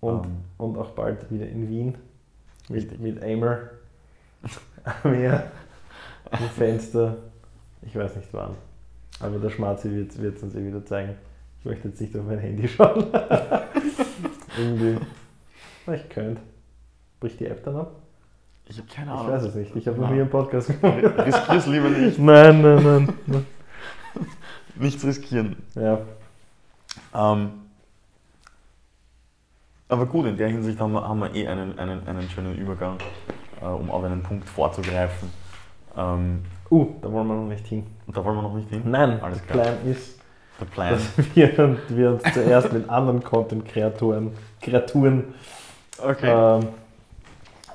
[0.00, 0.36] Und, Ähm.
[0.58, 1.94] und auch bald wieder in Wien.
[2.68, 3.00] Mit, Richtig.
[3.00, 3.58] mit Aimer.
[5.04, 5.50] Mehr.
[6.32, 7.16] Im Fenster.
[7.82, 8.54] Ich weiß nicht wann.
[9.20, 11.16] Aber der Schmarzi wird es uns eh wieder zeigen.
[11.60, 13.06] Ich möchte jetzt nicht auf mein Handy schauen.
[14.58, 14.98] Irgendwie.
[15.86, 16.40] Na, ich könnte.
[17.20, 17.92] Bricht die App dann ab?
[18.68, 19.32] Ich habe keine Ich Ahnung.
[19.32, 19.76] weiß es nicht.
[19.76, 21.02] Ich habe noch nie einen Podcast gemacht.
[21.18, 22.18] Riskier's lieber nicht.
[22.18, 23.08] Nein, nein, nein.
[23.26, 23.46] nein.
[24.74, 25.56] Nichts riskieren.
[25.74, 26.00] Ja.
[27.14, 27.50] Ähm,
[29.88, 32.98] aber gut, in der Hinsicht haben wir, haben wir eh einen, einen, einen schönen Übergang,
[33.60, 35.30] äh, um auf einen Punkt vorzugreifen.
[35.96, 37.86] Ähm, Uh, da wollen wir noch nicht hin.
[38.08, 38.82] und da wollen wir noch nicht hin.
[38.86, 39.64] Nein, Alles der klar.
[39.66, 40.18] Plan ist,
[40.60, 40.90] Der Plan.
[40.94, 45.24] dass wir, wir uns zuerst mit anderen Content-Kreaturen, Kreaturen,
[46.04, 46.28] Okay.
[46.58, 46.68] ähm,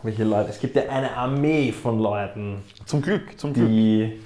[0.03, 3.67] welche Leute, es gibt ja eine Armee von Leuten, zum Glück, zum Glück.
[3.69, 4.19] die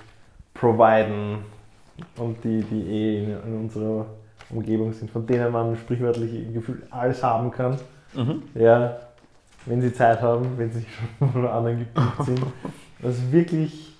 [0.56, 1.38] providen
[2.18, 4.08] und die, die eh in, in unserer
[4.50, 7.78] Umgebung sind, von denen man sprichwörtlich gefühlt alles haben kann.
[8.15, 8.41] Mhm.
[8.56, 8.98] Ja,
[9.65, 10.86] wenn sie Zeit haben, wenn sie
[11.19, 12.41] schon von anderen gebucht sind.
[13.01, 13.93] Ist wirklich,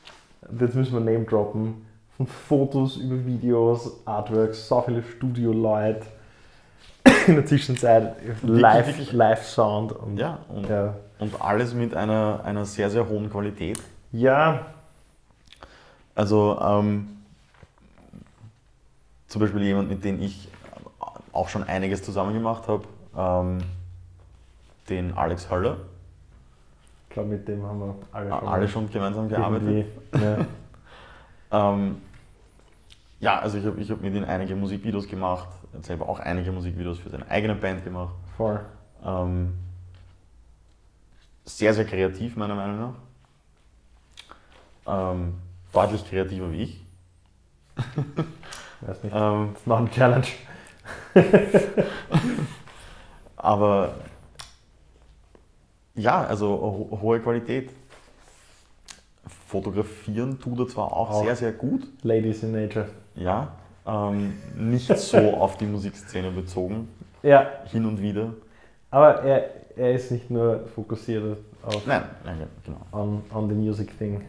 [0.60, 1.86] jetzt müssen wir Name droppen,
[2.18, 6.06] von Fotos über Videos, Artworks, so viele Studio-Leute.
[7.28, 9.12] In der Zwischenzeit live, wirklich.
[9.12, 10.96] live Sound und Ja, und, ja.
[11.20, 13.80] und alles mit einer, einer sehr, sehr hohen Qualität.
[14.12, 14.66] ja,
[16.16, 17.08] Also ähm,
[19.28, 20.48] zum Beispiel jemand, mit dem ich
[21.34, 22.84] auch schon einiges zusammen gemacht habe,
[23.18, 23.58] ähm,
[24.90, 25.78] den Alex Höller.
[27.08, 29.88] ich glaube mit dem haben wir alle schon, Alle schon gemeinsam gearbeitet.
[30.14, 30.38] Ja.
[31.52, 32.02] Ähm,
[33.20, 36.52] ja, also ich habe ich hab mit ihm einige Musikvideos gemacht, er selber auch einige
[36.52, 38.14] Musikvideos für seine eigene Band gemacht.
[38.36, 38.60] Voll.
[39.06, 39.54] Ähm,
[41.46, 42.94] sehr, sehr kreativ, meiner Meinung
[44.86, 45.12] nach.
[45.12, 45.36] Ähm,
[45.72, 46.86] deutlich kreativer wie ich.
[48.82, 49.16] Weiß nicht.
[49.16, 50.28] Ähm, It's not a challenge.
[53.38, 53.96] aber
[55.96, 57.70] ja, also ho hohe Qualität.
[59.48, 61.24] Fotografieren tut er zwar auch, Auch.
[61.24, 62.88] sehr, sehr gut, Ladies in Nature.
[63.16, 63.54] ja,
[63.88, 66.88] ähm, nicht so auf die Musikszene bezogen,
[67.24, 68.34] Ja, hin und wieder.
[68.92, 73.98] aber er, er ist nicht nur fokussiert auf Nein, nein, genau, on, on the music
[73.98, 74.22] thing.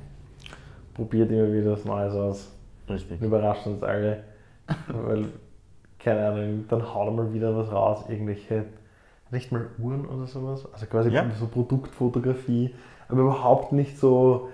[0.94, 2.52] Probiert immer wieder was Neues aus.
[2.88, 3.20] richtig.
[3.20, 4.24] Überrascht uns alle.
[4.88, 5.26] weil,
[5.98, 8.64] keine Ahnung, dann haut er mal wieder was raus, irgendwelche,
[9.30, 10.64] nicht mal Uhren oder sowas.
[10.72, 11.24] Also quasi Ja.
[11.38, 12.74] so Produktfotografie,
[13.08, 14.48] aber überhaupt nicht so,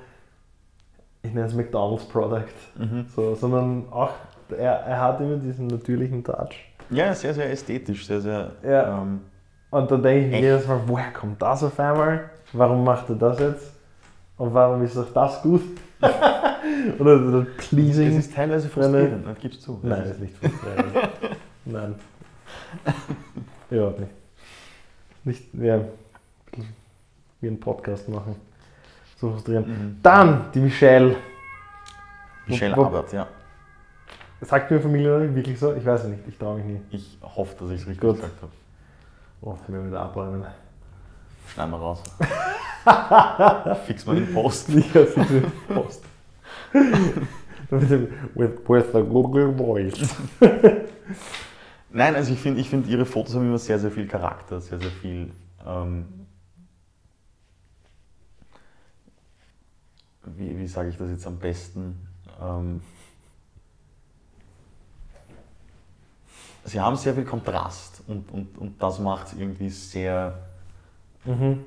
[1.23, 2.45] ich nenne es McDonalds Product,
[2.79, 3.07] Mhm.
[3.15, 4.11] so, sondern auch,
[4.51, 6.55] er, er hat immer diesen natürlichen Touch.
[6.91, 8.53] Ja, sehr, sehr ästhetisch, sehr, sehr.
[8.63, 9.01] Ja.
[9.03, 9.21] Ähm,
[9.71, 12.31] Und dann denke ich mir jedes Mal, woher kommt das auf einmal?
[12.53, 13.73] Warum macht er das jetzt?
[14.37, 15.63] Und warum ist auch das gut?
[16.99, 18.19] oder, es pleasing?
[18.19, 19.79] ist teilweise er- frustrierend, das gibst du.
[19.83, 21.09] Nein, das ist nicht frustrierend.
[21.65, 21.95] Nein.
[23.71, 24.13] Überhaupt nicht.
[25.25, 25.89] Nicht ja, ein
[26.51, 26.75] bisschen
[27.41, 28.37] wie einen Podcast machen.
[29.17, 29.69] So frustrierend.
[29.69, 29.99] Mhm.
[30.03, 31.17] Dann die Michelle.
[32.47, 33.29] Michelle Wo- Abert, ja.
[34.41, 35.73] Sagt mir Familie wirklich so?
[35.75, 36.23] Ich weiß es nicht.
[36.27, 36.81] Ich traue mich nie.
[36.91, 38.17] Ich hoffe, dass ich es richtig Gut.
[38.17, 38.53] gesagt habe.
[39.41, 40.45] Oh, wir wieder abräumen.
[41.47, 42.03] Schneiden wir raus.
[43.87, 44.69] Fix mal den Post.
[44.71, 46.05] Ich hab's nicht Post.
[47.71, 50.17] with, with the Google Voice.
[51.95, 54.79] Nein, also ich finde, ich find, ihre Fotos haben immer sehr, sehr viel Charakter, sehr,
[54.79, 55.31] sehr viel.
[55.67, 56.07] Ähm,
[60.25, 62.09] wie wie sage ich das jetzt am besten?
[62.41, 62.81] Ähm,
[66.65, 70.39] sie haben sehr viel Kontrast und, und, und das macht es irgendwie sehr.
[71.25, 71.65] Mhm.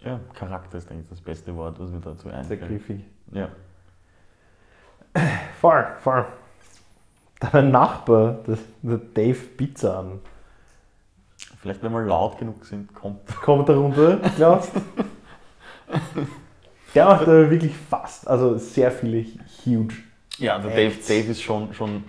[0.00, 2.60] Ja, Charakter ist eigentlich das beste Wort, was mir dazu Sehr einfällt.
[2.62, 3.04] griffig.
[3.32, 3.50] Ja.
[5.60, 6.24] Voll, voll.
[7.40, 10.20] Da mein Nachbar, das, der Dave Pizza an.
[11.60, 13.26] Vielleicht, wenn wir laut genug sind, kommt.
[13.42, 14.72] Kommt da runter, glaubst
[16.94, 19.24] Der macht aber wirklich fast, also sehr viele
[19.64, 19.94] huge.
[20.38, 20.94] Ja, der Dave.
[21.06, 22.04] Dave ist schon, schon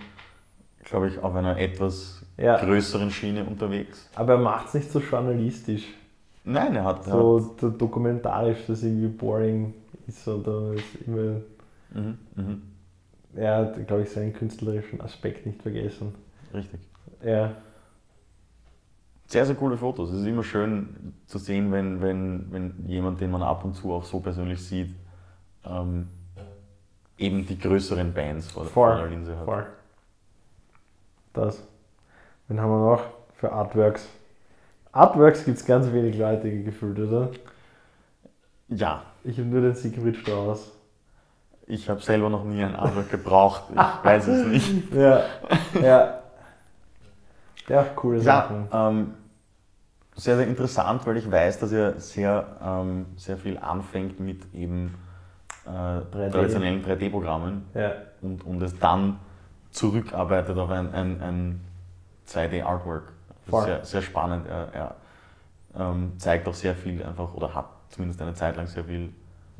[0.84, 2.56] glaube ich, auf einer etwas Ja.
[2.58, 4.08] größeren Schiene unterwegs.
[4.14, 5.84] Aber er macht es nicht so journalistisch.
[6.44, 7.06] Nein, er hat.
[7.06, 9.74] er So so dokumentarisch, dass irgendwie boring
[10.06, 11.36] ist oder ist immer.
[11.36, 11.42] hat
[11.94, 12.62] mhm, mhm,
[13.34, 16.14] Er hat, glaube ich, seinen künstlerischen Aspekt nicht vergessen.
[16.52, 16.80] richtig.
[17.22, 17.56] Ja,
[19.26, 20.10] Sehr, sehr coole Fotos.
[20.10, 23.92] Es ist immer schön zu sehen, wenn, wenn, wenn jemand, den man ab und zu
[23.92, 24.94] auch so persönlich sieht,
[25.64, 26.08] ähm,
[27.18, 29.44] eben die größeren Bands vor, vor der Linse hat.
[29.44, 29.66] voll.
[31.32, 31.62] Das.
[32.48, 33.02] Wen haben wir noch
[33.34, 34.08] für Artworks?
[34.92, 37.30] Artworks gibt es ganz wenig Leute gefühlt, oder?
[38.68, 40.72] Ja, Ich habe nur den Secret Strauß.
[41.68, 43.64] Ich habe selber noch nie ein Artwork gebraucht.
[43.70, 44.92] Ich weiß es nicht.
[44.94, 45.22] Ja,
[45.80, 46.14] ja.
[47.68, 48.68] Ja, coole Ja, Sachen.
[48.72, 49.14] ähm,
[50.16, 54.94] sehr, sehr interessant, weil ich weiß, dass er sehr, ähm, sehr viel anfängt mit eben
[55.66, 56.30] äh, 3D.
[56.30, 59.18] traditionellen 3D-Programmen Ja, und, und es dann
[59.70, 61.60] zurückarbeitet auf ein, ein, ein
[62.26, 63.12] 2D-Artwork.
[63.46, 63.60] Das Voll.
[63.60, 64.46] ist sehr, sehr spannend.
[64.48, 64.94] Er, er
[65.78, 69.12] ähm, zeigt auch sehr viel einfach, oder hat zumindest eine Zeit lang sehr viel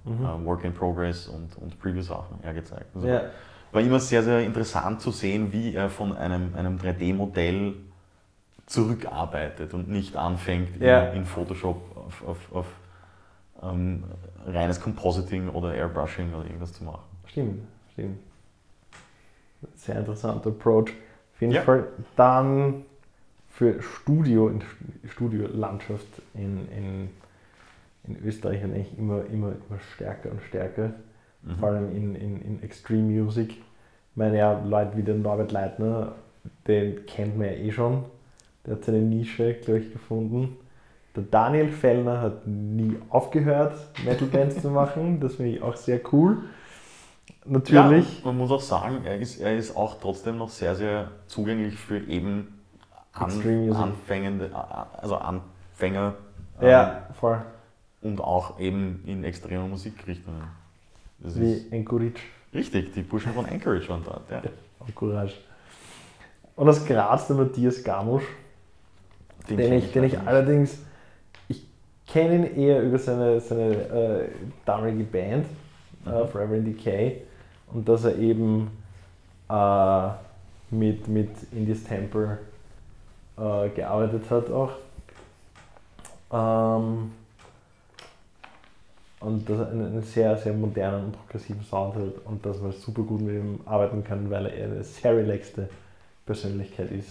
[0.08, 0.24] mhm.
[0.24, 2.86] äh, Work in Progress und, und Preview-Sachen hergezeigt.
[2.94, 3.22] Also ja.
[3.72, 7.74] war immer sehr, sehr interessant zu sehen, wie er von einem, einem 3D-Modell
[8.66, 11.08] zurückarbeitet und nicht anfängt, in- Ja.
[11.10, 12.66] in, Photoshop auf, auf, auf
[13.62, 14.04] ähm,
[14.46, 17.02] reines Compositing oder Airbrushing oder irgendwas zu machen.
[17.26, 18.18] Stimmt, stimmt.
[19.74, 20.90] Sehr interessanter Approach.
[21.34, 21.62] Auf jeden Ja.
[21.62, 22.84] Fall dann
[23.48, 24.62] für Studio, in
[25.08, 27.10] Studiolandschaft in, in,
[28.08, 30.92] in Österreich eigentlich immer, immer, immer stärker und stärker.
[31.42, 31.56] Mhm.
[31.56, 33.50] Vor allem in, in, in Extreme Music.
[33.50, 36.14] Ich meine ja, Leute wie der Norbert Leitner,
[36.66, 38.04] den kennt man ja eh schon.
[38.66, 40.56] Der hat seine Nische, glaube ich, gefunden.
[41.14, 45.20] Der Daniel Fellner hat nie aufgehört, Metal-Bands zu machen.
[45.20, 46.38] Das finde ich auch sehr cool.
[47.44, 48.18] Natürlich.
[48.18, 51.76] Ja, man muss auch sagen, er ist, er ist auch trotzdem noch sehr, sehr zugänglich
[51.76, 52.58] für eben
[53.12, 53.30] an.
[53.74, 54.50] Anfängende,
[55.00, 56.14] also Anfänger
[56.60, 57.40] Ja, voll.
[58.02, 60.42] Und auch eben in extremen Musikrichtungen.
[61.18, 62.20] Das Wie Encourage
[62.54, 64.30] richtig, die Burschen von Anchorage waren dort.
[64.30, 64.42] Ja.
[64.80, 65.34] und Courage.
[66.56, 68.24] Und aus Graz der Matthias Gamusch,
[69.48, 70.78] den, kenn ich, den ich allerdings,
[71.48, 71.64] ich
[72.06, 74.28] kenne ihn eher über seine, seine äh,
[74.64, 75.46] damalige Band,
[76.06, 76.28] äh, Mhm.
[76.28, 77.22] Forever in Decay,
[77.72, 78.70] und dass er eben
[79.48, 80.08] äh,
[80.70, 82.38] mit, mit Indies Temple
[83.36, 84.72] äh, gearbeitet hat auch.
[86.32, 87.12] Ähm,
[89.28, 93.02] und dass er einen, sehr, sehr modernen und progressiven Sound hat und dass man super
[93.02, 95.68] gut mit ihm arbeiten kann, weil er eine sehr relaxte
[96.24, 97.10] Persönlichkeit ist.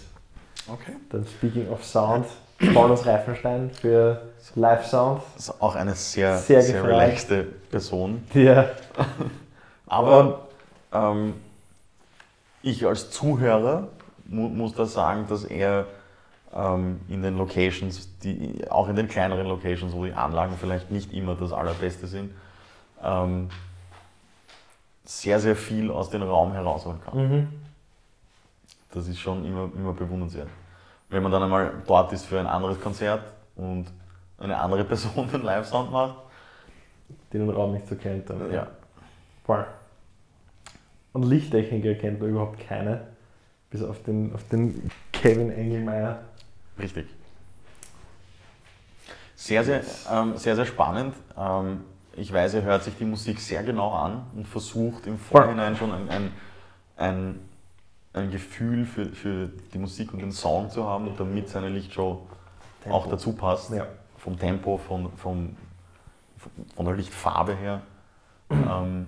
[0.66, 0.92] Okay.
[1.10, 2.26] Dann Speaking of Sound,
[2.74, 4.20] Paulus Reifenstein für
[4.56, 5.22] Live Sound.
[5.36, 8.22] Das ist auch eine sehr, Sehr sehr, relaxte Person.
[8.34, 8.74] Der,
[9.86, 10.48] Aber
[10.92, 11.34] ähm,
[12.62, 13.88] ich als Zuhörer
[14.26, 15.86] mu muss da sagen, dass er
[16.52, 21.34] in den Locations, die, auch in den kleineren Locations, wo die Anlagen vielleicht nicht immer
[21.34, 22.32] das Allerbeste sind,
[23.02, 23.50] ähm,
[25.04, 27.18] sehr, sehr viel aus dem Raum herausholen kann.
[27.18, 27.48] mhm.
[28.90, 30.48] Das ist schon immer, immer bewundernswert.
[31.10, 33.22] Wenn man dann einmal dort ist für ein anderes Konzert
[33.54, 33.86] und
[34.38, 36.16] eine andere Person den Live-Sound macht,
[37.32, 38.28] den den Raum nicht so kennt.
[38.30, 38.52] Dann.
[38.52, 38.66] ja,
[39.44, 39.66] Voll.
[41.12, 43.08] Und Lichttechniker kennt man überhaupt keine,
[43.70, 46.20] bis auf den, auf den Kevin Engelmeier.
[46.78, 47.06] Richtig.
[49.34, 51.14] Sehr, sehr, ähm, sehr, sehr spannend.
[51.36, 51.84] Ähm,
[52.16, 55.92] ich weiß, er hört sich die Musik sehr genau an und versucht im Vorhinein schon
[55.92, 56.32] ein, ein,
[56.96, 57.40] ein,
[58.12, 62.26] ein Gefühl für, für die Musik und den Song zu haben, damit seine Lichtshow
[62.88, 63.10] auch Tempo.
[63.10, 63.70] dazu passt.
[63.70, 63.86] Ja.
[64.16, 65.56] Vom Tempo, von, vom,
[66.74, 67.82] von der Lichtfarbe her.
[68.50, 69.06] ähm,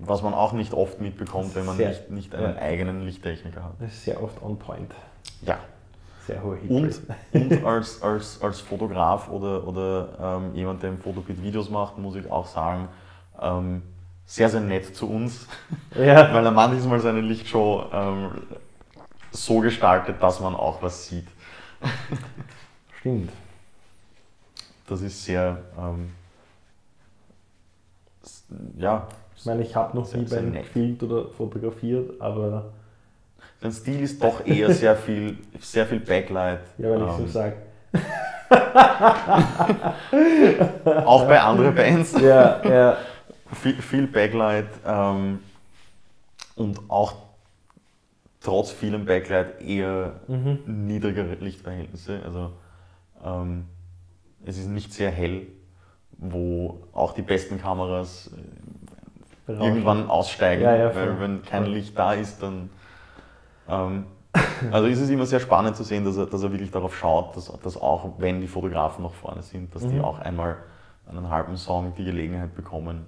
[0.00, 2.60] was man auch nicht oft mitbekommt, wenn man Sehr- nicht, nicht einen ja.
[2.62, 3.72] eigenen Lichttechniker hat.
[3.80, 4.92] Das ist sehr oft on point.
[5.42, 5.58] Ja.
[6.26, 7.02] Sehr hohe Und, Hitrate.
[7.32, 12.16] und als, als, als Fotograf oder, oder ähm, jemand, der im Fotobit Videos macht, muss
[12.16, 12.88] ich auch sagen,
[13.40, 13.82] ähm,
[14.24, 15.46] sehr, sehr nett zu uns,
[15.94, 18.30] Ja, weil er manchmal seine Lichtshow ähm,
[19.30, 21.28] so gestaltet, dass man auch was sieht.
[23.00, 23.30] stimmt.
[24.88, 26.12] Das ist sehr, ähm,
[28.76, 29.06] ja,
[29.36, 30.64] Ich meine, ich habe noch nie bei sehr ihm nett.
[30.64, 32.72] gefilmt oder fotografiert, aber
[33.60, 36.60] sein Stil ist doch eher sehr viel, sehr viel Backlight.
[36.78, 37.56] ja, weil ich so ähm, sage.
[41.04, 42.12] auch bei anderen Bands.
[42.20, 42.96] Ja, ja.
[43.54, 45.40] viel, viel Backlight ähm,
[46.56, 47.14] und auch
[48.40, 50.60] trotz vielem Backlight eher Mhm.
[50.86, 52.20] niedrigere Lichtverhältnisse.
[52.24, 52.52] Also
[53.24, 53.64] ähm,
[54.44, 55.46] es ist nicht sehr hell,
[56.18, 58.40] wo auch die besten Kameras äh,
[59.46, 59.66] Berauschend.
[59.76, 61.66] irgendwann aussteigen, Ja, ja, weil wenn kein.
[61.66, 62.70] Licht da ist, dann ähm,
[64.70, 67.36] also ist es immer sehr spannend zu sehen, dass er, dass er wirklich darauf schaut,
[67.36, 70.04] dass, dass auch wenn die Fotografen noch vorne sind, dass die Mhm.
[70.04, 70.58] auch einmal
[71.08, 73.06] einen halben Song die Gelegenheit bekommen.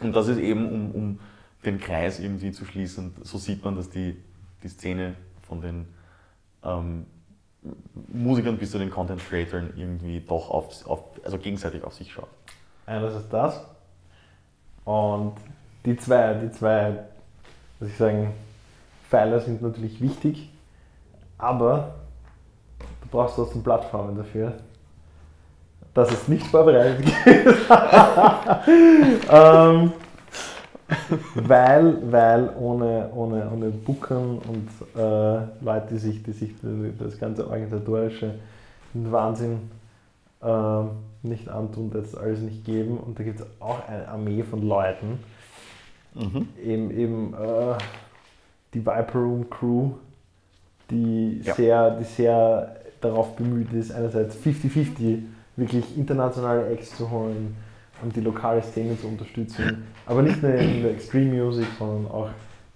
[0.00, 1.20] Und das ist eben, um, um
[1.64, 4.16] den Kreis irgendwie zu schließen, so sieht man, dass die,
[4.62, 5.88] die Szene von den
[6.64, 7.06] ähm,
[8.12, 12.28] Musikern bis zu den Content Creatoren irgendwie doch auf, auf, also gegenseitig auf sich schaut.
[12.86, 13.64] Einerseits das.
[14.84, 15.34] Und
[15.84, 17.04] die zwei, die zwei,
[17.80, 18.32] muss ich sagen,
[19.08, 20.50] Pfeiler sind natürlich wichtig,
[21.38, 21.94] aber
[23.02, 24.54] du brauchst trotzdem Plattformen dafür.
[25.94, 27.06] Das ist nicht vorbereitet
[29.30, 29.92] ähm,
[31.34, 36.54] weil, weil ohne, ohne, ohne Bookern und äh, Leute, die sich, die sich
[36.98, 38.34] das ganze organisatorische
[38.94, 39.70] Wahnsinn
[40.42, 40.82] äh,
[41.22, 42.98] nicht antun, das alles nicht geben.
[42.98, 45.18] Und da gibt es auch eine Armee von Leuten,
[46.14, 46.48] mhm.
[46.62, 47.76] eben, eben äh,
[48.74, 49.92] die Viper Room Crew,
[50.90, 51.54] die, ja.
[51.54, 55.22] sehr, die sehr darauf bemüht ist, einerseits 50-50
[55.56, 57.56] wirklich internationale Acts zu holen
[58.02, 59.86] und die lokale Szene zu unterstützen.
[60.06, 62.28] Aber nicht nur in der Extreme Music, sondern auch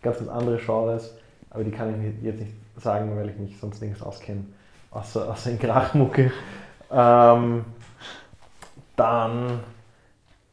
[0.02, 1.14] ganz, ganz andere Genres.
[1.50, 4.44] Aber die kann ich jetzt nicht sagen, weil ich mich sonst nirgends auskenne,
[4.90, 6.32] außer, außer in Krachmucke.
[6.90, 7.64] Ähm,
[8.96, 9.60] dann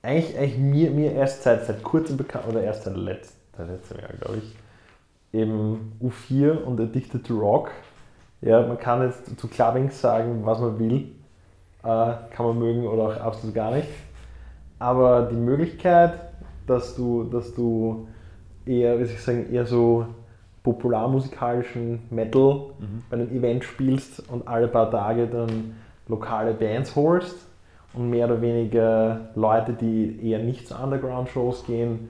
[0.02, 4.10] eigentlich, eigentlich mir, mir erst seit, seit kurzem bekannt, oder erst seit letztem, letztem Jahr,
[4.20, 4.56] glaube ich,
[5.34, 7.72] eben U4 und Addicted to Rock.
[8.42, 11.12] Ja, man kann jetzt zu Clubbing sagen, was man will.
[11.84, 13.88] Äh, kann man mögen oder auch absolut gar nicht.
[14.80, 16.14] Aber die Möglichkeit,
[16.68, 18.08] dass du, dass du
[18.66, 20.06] eher, wie soll ich sagen, eher so
[20.64, 23.04] popularmusikalischen Metal mhm.
[23.10, 25.76] bei einem Event spielst und alle paar Tage dann
[26.08, 27.48] lokale Bands holst
[27.94, 32.10] und mehr oder weniger Leute, die eher nicht zu Underground-Shows gehen,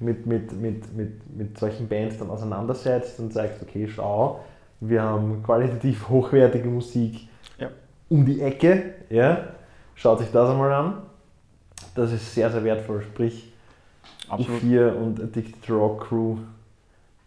[0.00, 4.40] mit, mit, mit, mit, mit solchen Bands dann auseinandersetzt und sagst, okay, schau,
[4.80, 7.28] wir haben qualitativ hochwertige Musik
[7.58, 7.68] ja.
[8.08, 9.48] um die Ecke, ja,
[9.94, 10.94] schaut sich das einmal an.
[11.94, 13.02] Das ist sehr, sehr wertvoll.
[13.02, 13.52] Sprich,
[14.28, 14.62] Absolut.
[14.62, 16.38] U4 und Addicted Rock Crew,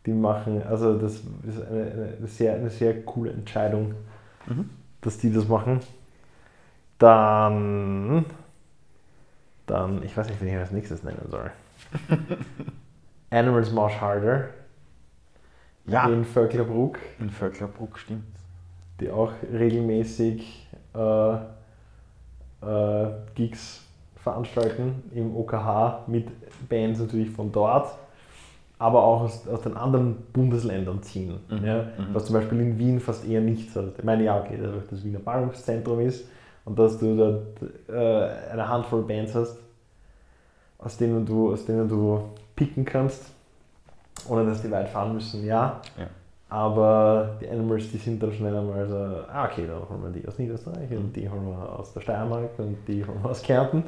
[0.06, 1.16] die machen, also das
[1.48, 3.94] ist eine, eine sehr, eine sehr coole Entscheidung,
[4.48, 4.70] mhm.
[5.02, 5.80] dass die das machen.
[6.98, 8.26] Dann,
[9.66, 11.52] dann, ich weiß nicht, wie ich als nächstes nennen soll.
[13.30, 14.50] Animals Marsh Harder.
[15.86, 16.08] Ja.
[16.08, 17.00] In Vöcklerbruck.
[17.20, 18.24] In Vöcklerbruck, stimmt.
[19.00, 23.84] Die auch regelmäßig äh, äh, Gigs
[24.16, 26.28] veranstalten im OKH mit
[26.70, 27.90] Bands natürlich von dort,
[28.80, 31.40] aber auch aus, aus den anderen Bundesländern ziehen.
[31.50, 31.66] Mhm.
[31.66, 32.14] Ja, mhm.
[32.14, 33.98] Was zum Beispiel in Wien fast eher nichts hat.
[33.98, 36.26] Ich meine, ja, okay, dadurch das Wiener Ballungszentrum ist
[36.64, 39.58] und dass du dort äh, eine Handvoll Bands hast,
[40.84, 42.22] aus denen du, aus denen du
[42.56, 43.26] picken kannst,
[44.28, 45.82] ohne dass die weit fahren müssen, ja.
[45.98, 46.08] ja.
[46.50, 50.28] Aber die Animals, die sind dann schnell einmal so, ah okay, dann holen wir die
[50.28, 51.14] aus Niederösterreich und mhm.
[51.14, 53.84] die holen wir aus der Steiermark und die holen wir aus Kärnten.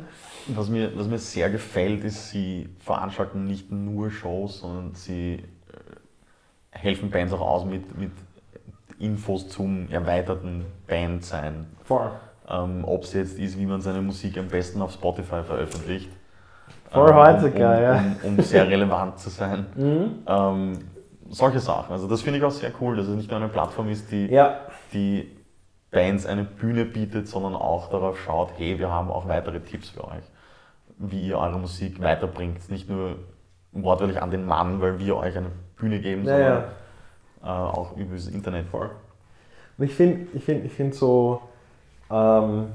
[0.47, 5.41] Was mir, was mir sehr gefällt, ist, sie veranstalten nicht nur Shows, sondern sie äh,
[6.71, 8.11] helfen Bands auch aus mit, mit
[8.97, 11.67] Infos zum erweiterten Bandsein.
[11.83, 12.09] Voll.
[12.49, 16.09] Ähm, Ob es jetzt ist, wie man seine Musik am besten auf Spotify veröffentlicht
[16.95, 18.03] Ähm, heutzutage, um, ja.
[18.23, 19.65] Um, um, sehr relevant zu sein.
[19.75, 20.23] Mhm.
[20.27, 20.77] Ähm,
[21.29, 21.91] solche Sachen.
[21.91, 24.27] Also das finde ich auch sehr cool, dass es nicht nur eine Plattform ist, die,
[24.27, 24.59] ja.
[24.93, 25.31] die
[25.91, 30.05] Bands eine Bühne bietet, sondern auch darauf schaut, hey, wir haben auch weitere Tipps für
[30.05, 30.23] euch,
[30.97, 32.69] wie ihr eure Musik weiterbringt.
[32.69, 33.17] Nicht nur
[33.71, 36.63] wortwörtlich an den Mann, weil wir euch eine Bühne geben, sondern ja.
[37.43, 38.89] Äh, auch über das Internet voll.
[39.77, 41.41] Und ich finde ich find, ich find so
[42.09, 42.67] ähm,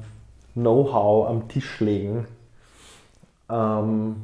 [0.55, 2.27] Know-how am Tisch legen
[3.51, 4.17] ähm,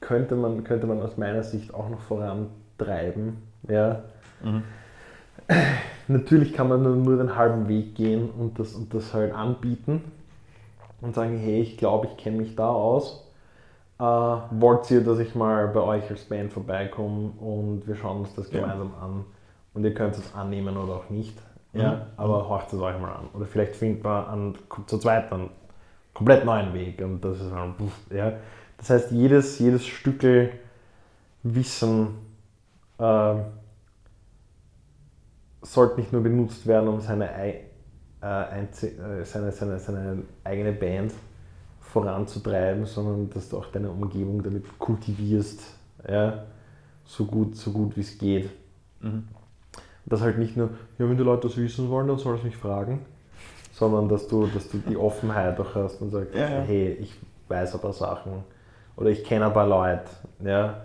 [0.00, 3.38] könnte, man, könnte man aus meiner Sicht auch noch vorantreiben.
[3.68, 4.02] Ja.
[4.42, 4.62] Mhm.
[6.08, 10.02] Natürlich kann man nur den halben Weg gehen und das, und das halt anbieten
[11.00, 13.28] und sagen, hey, ich glaube, ich kenne mich da aus.
[13.98, 18.34] Äh, wollt ihr, dass ich mal bei euch als Band vorbeikomme und wir schauen uns
[18.34, 19.04] das gemeinsam ja.
[19.04, 19.24] an
[19.74, 21.38] und ihr könnt es annehmen oder auch nicht.
[21.72, 22.00] Ja, mhm.
[22.16, 23.28] aber horcht es euch mal an.
[23.32, 24.54] Oder vielleicht findet man an,
[24.86, 25.50] zu zweit dann
[26.14, 27.00] komplett neuen Weg.
[27.00, 27.52] Und das ist
[28.10, 28.32] ja.
[28.78, 30.50] Das heißt, jedes, jedes Stückel
[31.44, 32.08] Wissen
[32.98, 33.34] äh,
[35.62, 37.60] sollte nicht nur benutzt werden, um seine, äh,
[38.20, 38.66] äh,
[39.24, 41.12] seine, seine, seine eigene Band
[41.80, 45.62] voranzutreiben, sondern dass du auch deine Umgebung damit kultivierst,
[46.08, 46.44] ja,
[47.04, 48.50] so gut, so gut wie es geht.
[49.00, 49.28] Mhm.
[50.06, 52.56] Das halt nicht nur, ja, wenn die Leute das wissen wollen, dann soll es mich
[52.56, 53.04] fragen,
[53.82, 56.60] sondern dass du, dass du die Offenheit auch hast und sagst, ja, ja.
[56.60, 57.18] hey, ich
[57.48, 58.44] weiß ein paar Sachen
[58.94, 60.08] oder ich kenne ein paar Leute.
[60.38, 60.82] Ja?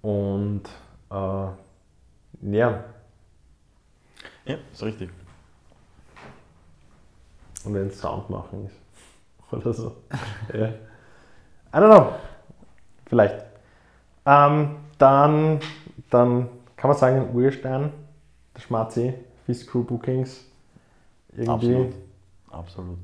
[0.00, 0.62] Und
[1.10, 1.14] äh,
[2.52, 2.84] ja.
[4.44, 5.10] Ja, ist richtig.
[7.64, 8.76] Und wenn es Sound machen ist.
[9.52, 9.96] Oder so.
[10.54, 10.68] ja.
[10.68, 10.74] I
[11.72, 12.12] don't know.
[13.06, 13.44] Vielleicht.
[14.24, 15.58] Ähm, dann,
[16.10, 17.92] dann kann man sagen, Urstein,
[18.54, 19.14] der Schmatzi,
[19.46, 20.47] Fist Crew Bookings
[21.38, 21.74] irgendwie.
[21.74, 21.94] Absolut.
[22.50, 22.98] Absolut.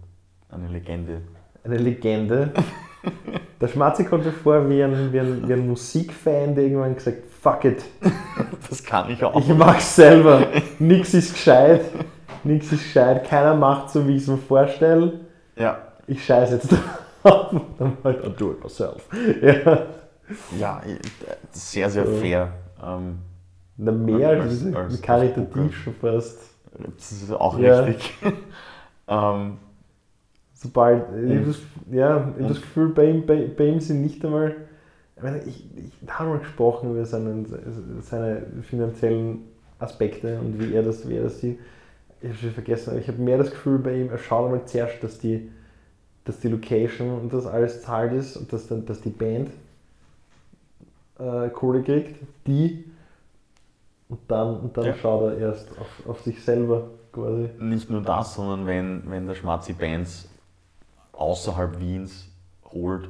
[0.51, 1.20] Eine Legende.
[1.64, 2.53] Eine Legende.
[3.61, 7.18] Der Schmatzi kommt mir vor wie ein, wie, ein, wie ein Musikfan, der irgendwann gesagt
[7.41, 7.85] fuck it.
[8.68, 9.37] Das kann ich auch.
[9.39, 10.47] Ich mach's selber.
[10.78, 11.82] Nix ist gescheit.
[12.43, 15.20] nichts ist gescheit, keiner macht so, wie ich es mir vorstelle.
[15.57, 15.78] Ja.
[16.07, 16.72] Ich scheiße jetzt
[17.22, 17.55] drauf.
[17.78, 19.07] Dann halt, I'll do it myself.
[19.43, 19.82] Ja.
[20.59, 20.82] Ja,
[21.53, 22.53] sehr, sehr fair.
[22.85, 23.18] Ähm,
[23.76, 26.39] Na, mehr als, Als- als, als- karitativ schon fast.
[26.97, 27.81] Das ist auch Ja.
[27.81, 28.14] richtig.
[29.09, 29.59] ähm,
[30.57, 31.59] Sobald, ich Und- hab das,
[31.91, 34.57] ja, ich das Gefühl, bei ihm, bei, bei ihm sind nicht einmal,
[35.16, 37.45] ich, meine, ich, ich habe mal gesprochen über seinen,
[38.01, 39.41] seine finanziellen
[39.79, 41.59] Aspekte und wie er das, wie er das sieht.
[42.22, 44.64] Ich habe schon vergessen, aber ich habe mehr das Gefühl bei ihm, er schaut einmal
[44.64, 45.51] zuerst, dass die,
[46.25, 49.51] dass die Location und das alles zahlt ist und dass, dann, dass die Band
[51.18, 52.16] äh, Kohle kriegt,
[52.47, 52.85] die
[54.09, 54.94] und dann, und dann Ja.
[54.94, 57.50] schaut er erst auf, auf sich selber quasi.
[57.59, 60.28] nicht nur das, sondern wenn, wenn der Schmatzi Bands
[61.12, 62.28] außerhalb Wiens
[62.72, 63.09] holt,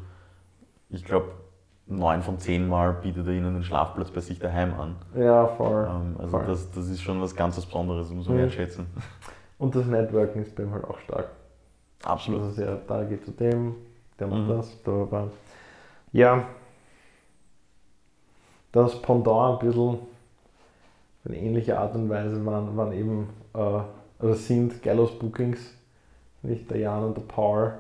[0.91, 1.33] ich glaube,
[1.87, 4.97] neun von zehn Mal bietet er ihnen den Schlafplatz bei sich daheim an.
[5.15, 5.87] Ja, voll.
[5.91, 6.47] Ähm, also voll.
[6.47, 8.41] das, das ist schon was ganz Besonderes, muss man Mhm.
[8.43, 8.87] wertschätzen.
[9.59, 11.29] Und das Networking ist bei ihm halt auch stark.
[12.05, 12.43] Absolut.
[12.43, 13.75] Also ja, da geht zu dem,
[14.19, 14.49] der macht Mhm.
[14.49, 15.29] das, da war.
[16.13, 16.45] Ja.
[18.73, 19.99] Das Pendant ein bisschen
[21.25, 25.59] in ähnlicher Art und Weise waren, waren eben, äh, oder sind Gallows Bookings,
[26.43, 27.75] nicht der Jan und der Paul.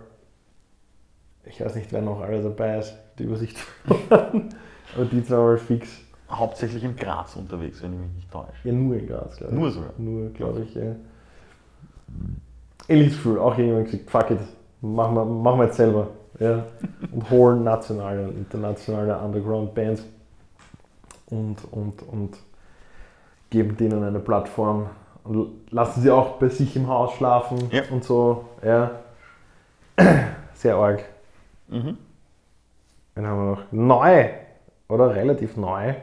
[1.44, 4.48] Ich weiß nicht, wer noch alle dabei ist, die Übersicht verloren.
[4.94, 6.00] Aber die zwei mal fix.
[6.30, 8.50] Hauptsächlich in Graz unterwegs, wenn ich mich nicht täusche.
[8.64, 9.60] Ja, nur in Graz, glaube ich.
[9.60, 9.90] Nur sogar.
[9.98, 10.96] Nur, glaube ich, ja.
[12.88, 14.38] Ähnliches Gefühl, auch irgendwann gesagt, fuck it,
[14.80, 16.08] machen wir, machen wir jetzt selber.
[16.40, 16.64] Ja.
[17.12, 20.04] Und holen nationale und internationale Underground-Bands
[21.26, 22.36] und, und, und
[23.54, 24.90] geben denen eine Plattform
[25.22, 27.82] und lassen sie auch bei sich im Haus schlafen Ja.
[27.90, 28.46] und so.
[28.64, 28.90] Ja.
[30.54, 31.04] Sehr arg.
[31.68, 31.96] Mhm.
[33.14, 34.28] Dann haben wir noch neu,
[34.88, 35.94] oder relativ neu,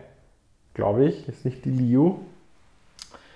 [0.74, 2.16] glaube ich, ist nicht die Liu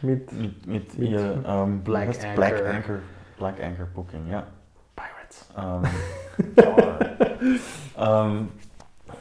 [0.01, 2.07] mit Mit, mit, Mit ihr ähm, Black?
[2.07, 2.35] Anchor.
[2.35, 2.99] Black Anchor.
[3.37, 4.43] Black Anchor Booking, ja.
[4.95, 5.45] Pirates.
[5.57, 5.83] Ähm,
[7.97, 8.47] ähm,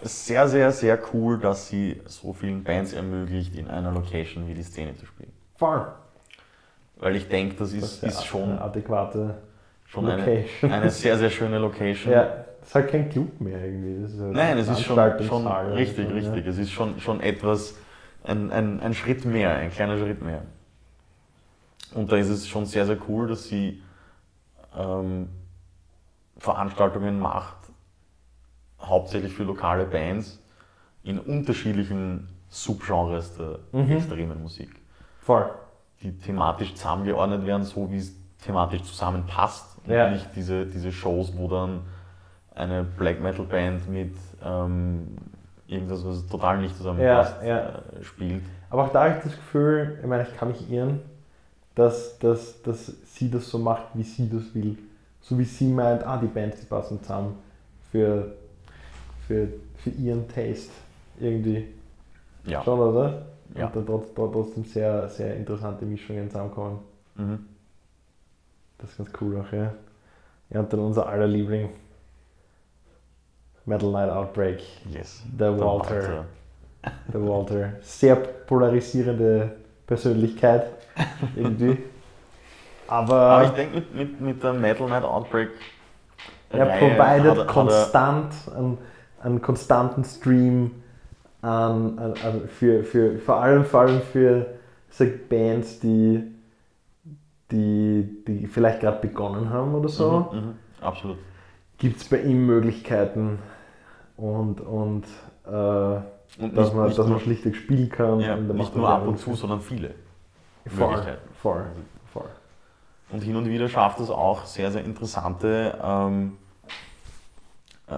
[0.05, 4.63] sehr, sehr, sehr cool, dass sie so vielen Bands ermöglicht, in einer Location wie die
[4.63, 5.33] Szene zu spielen.
[5.57, 5.87] Voll.
[6.97, 9.35] Weil ich denke, das Das ist, ja ist schon, eine adäquate
[9.87, 10.73] schon eine, Location.
[10.73, 12.13] eine sehr, sehr schöne Location.
[12.13, 14.03] Ja, das ist halt kein Club mehr irgendwie.
[14.03, 16.47] Das ist halt Nein, ein es ist schon, schon richtig, so, richtig.
[16.47, 17.77] Es ist schon, schon etwas,
[18.25, 20.43] ein, ein, ein Schritt mehr, ein kleiner Schritt mehr.
[21.95, 23.83] Und da ist es schon sehr, sehr cool, dass sie
[24.77, 25.29] ähm,
[26.39, 27.57] Veranstaltungen macht,
[28.87, 30.41] hauptsächlich für lokale Bands
[31.03, 33.93] in unterschiedlichen Subgenres der Mhm.
[33.93, 34.71] extremen Musik.
[35.21, 35.47] Voll.
[36.03, 38.13] die thematisch zusammengeordnet werden, so wie es
[38.45, 39.79] thematisch zusammenpasst.
[39.87, 40.11] Und Ja.
[40.11, 41.81] nicht diese, diese Shows, wo dann
[42.55, 44.15] eine Black Metal Band mit
[44.45, 45.17] ähm,
[45.67, 47.59] irgendwas, was total nicht zusammenpasst, Ja, ja.
[47.99, 48.43] Äh, spielt.
[48.69, 51.01] Aber auch da habe ich das Gefühl, ich meine, ich kann mich irren,
[51.75, 54.77] dass, dass, dass sie das so macht, wie sie das will.
[55.23, 57.37] So wie sie meint, ah, die Bands, die passen zusammen
[57.91, 58.35] für,
[59.27, 60.71] für, für ihren Taste
[61.19, 61.69] irgendwie.
[62.45, 62.63] Ja.
[62.63, 63.27] Schon, oder?
[63.57, 63.67] Ja.
[63.67, 66.81] Und dann trotz, trotz- trotzdem sehr, sehr interessante Mischungen zusammenkommen.
[67.17, 67.39] Mhm.
[68.79, 69.73] Das ist ganz cool auch, ja.
[70.51, 71.71] Ja, und dann unser aller Liebling.
[73.67, 74.63] Metal Night Outbreak.
[74.91, 75.23] Yes.
[75.27, 76.27] Der Walter.
[77.13, 77.73] Der Walter.
[77.81, 79.53] Sehr polarisierende
[79.87, 80.67] Persönlichkeit.
[81.37, 81.79] Irgendwie.
[82.87, 85.49] Aber, Aber ich denke, mit, mit, mit der Metal Night Outbreak
[86.51, 88.79] er provided hat er- hat er- konstant einen,
[89.25, 90.71] einen konstanten Stream
[91.43, 94.47] an, an, an für, für, vor allem, vor allem für
[94.91, 96.23] so Bands, die,
[97.51, 100.29] die, die vielleicht gerade begonnen haben oder so.
[100.33, 101.17] Mhm, mhm, absolut.
[101.79, 103.39] gibt es bei ihm Möglichkeiten
[104.17, 105.05] und, und
[105.47, 108.21] äh, Und dass, nicht, man, nicht, dass man nur, schlichtweg spielen kann.
[108.21, 109.95] ja, nicht nur ab und zu, sondern viele.
[110.67, 111.29] voll, Möglichkeiten.
[111.41, 111.65] voll,
[112.13, 112.29] voll.
[113.11, 116.37] Und hin und wieder schafft es auch sehr, sehr interessante ähm,
[117.89, 117.93] äh,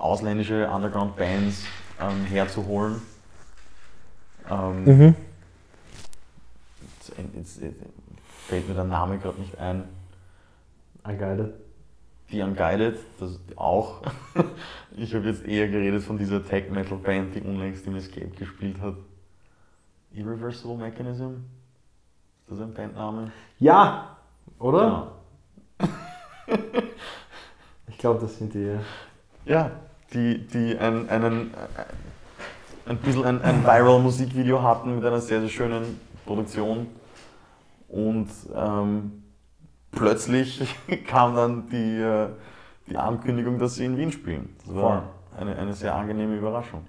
[0.00, 1.64] ausländische Underground-Bands
[2.00, 3.00] ähm, herzuholen.
[4.48, 5.14] Ähm, Mhm.
[7.34, 7.82] jetzt, jetzt
[8.46, 9.84] fällt mir der Name gerade nicht ein.
[11.04, 11.54] Unguided.
[12.30, 14.02] Die Unguided, das auch.
[14.96, 18.94] ich habe jetzt eher geredet von dieser Tech-Metal-Band, die unlängst im Escape gespielt hat.
[20.12, 21.36] Irreversible Mechanism?
[22.46, 23.32] Ist das ein Bandname?
[23.58, 24.16] Ja,
[24.58, 25.12] oder?
[25.78, 25.88] Genau.
[27.88, 28.76] Ich glaube, das sind die.
[29.44, 29.70] Ja,
[30.12, 31.54] die, die ein, einen,
[32.86, 36.88] ein bisschen ein, ein Viral-Musikvideo hatten mit einer sehr, sehr schönen Produktion.
[37.88, 39.22] Und ähm,
[39.90, 40.74] plötzlich
[41.06, 42.28] kam dann die, äh,
[42.88, 44.56] die Ankündigung, dass sie in Wien spielen.
[44.64, 46.86] Das war eine, eine sehr angenehme Überraschung.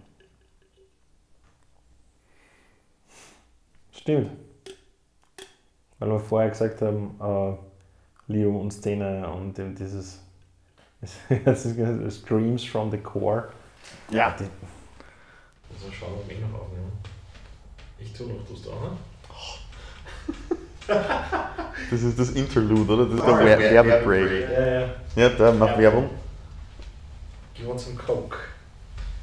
[3.91, 4.31] Stimmt.
[5.99, 10.23] weil wir vorher gesagt haben, äh, Leo und Szene und eben dieses
[12.11, 13.49] Streams from the Core.
[14.09, 14.35] Ja.
[14.39, 14.43] Die,
[15.73, 16.91] Also schauen, ob ich noch aufnehmen.
[17.99, 18.89] Ich tue noch, tust du auch, ne?
[21.89, 23.05] Das ist das Interlude, oder?
[23.05, 24.49] Das ist Ah, der Wer- Werbebreak.
[24.51, 24.87] Ja, ja.
[25.15, 25.77] Ja, da, mach Ja.
[25.77, 26.09] Werbung.
[27.55, 28.37] You want some Coke?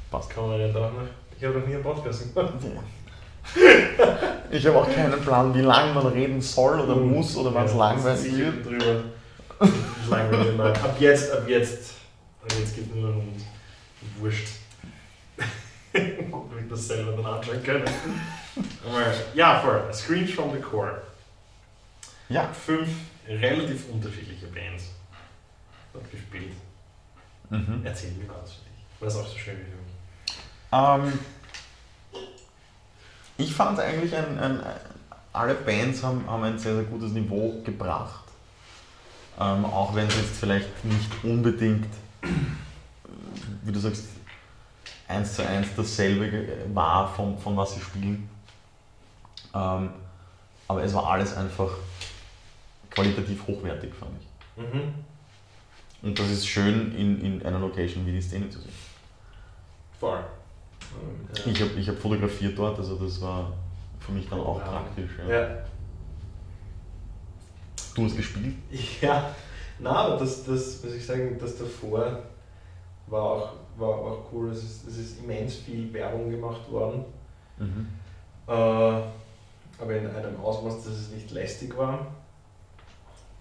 [0.09, 0.29] Passt.
[0.29, 0.91] Kann man ja da noch.
[1.37, 2.53] Ich habe noch nie einen Podcast gemacht.
[4.51, 7.73] Ich habe auch keinen Plan, wie lange man reden soll oder muss oder wann es
[7.75, 8.65] langweilig wird.
[8.65, 9.03] drüber.
[10.47, 10.57] Langweilig.
[10.57, 10.83] Nein.
[10.83, 11.93] Ab jetzt, ab jetzt.
[12.41, 13.35] Ab jetzt geht es nur noch um
[14.19, 14.47] Wurscht.
[16.31, 17.85] Ob ich das selber dann anschauen können.
[19.33, 19.93] Ja, voll.
[19.93, 21.01] Screams from the Core.
[22.29, 22.47] Ja.
[22.53, 22.89] Fünf
[23.27, 24.91] relativ unterschiedliche Bands
[25.93, 26.53] dort gespielt.
[27.49, 27.81] Mhm.
[27.83, 29.01] Erzähl mir was für dich.
[29.01, 31.11] War es auch so schön wie für mich?
[31.11, 31.19] Ähm,
[33.37, 34.63] ich fand eigentlich, ein, ein,
[35.33, 38.28] alle Bands haben, haben ein sehr, sehr gutes Niveau gebracht.
[39.39, 41.87] Ähm, auch wenn es jetzt vielleicht nicht unbedingt,
[43.63, 44.05] wie du sagst,
[45.07, 48.29] eins zu eins dasselbe war, von, von was sie spielen.
[49.53, 49.89] Ähm,
[50.67, 51.69] aber es war alles einfach
[52.91, 54.63] qualitativ hochwertig, fand ich.
[54.63, 54.93] Mhm.
[56.01, 58.73] Und das ist schön in, in einer Location wie die Szene zu sehen.
[59.99, 60.19] Voll.
[61.45, 63.51] Ich habe ich hab fotografiert dort, also das war
[63.99, 64.65] für mich dann auch Ja.
[64.65, 65.11] praktisch.
[65.27, 65.33] Ja.
[65.39, 65.57] Ja.
[67.99, 68.55] Du hast gespielt?
[69.01, 69.35] Ja,
[69.79, 72.19] na, aber das, das, muss ich sagen, das davor
[73.07, 74.51] war auch, war auch cool.
[74.51, 77.03] Es ist, es ist immens viel Werbung gemacht worden.
[78.47, 82.07] Äh, aber in einem Ausmaß, dass es nicht lästig war.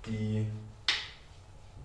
[0.06, 0.46] Die,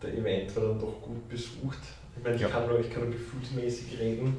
[0.01, 1.79] der Event war dann doch gut besucht.
[2.15, 2.49] Ich meine, ich, Ja.
[2.49, 4.37] kann nur, ich kann nur gefühlsmäßig reden.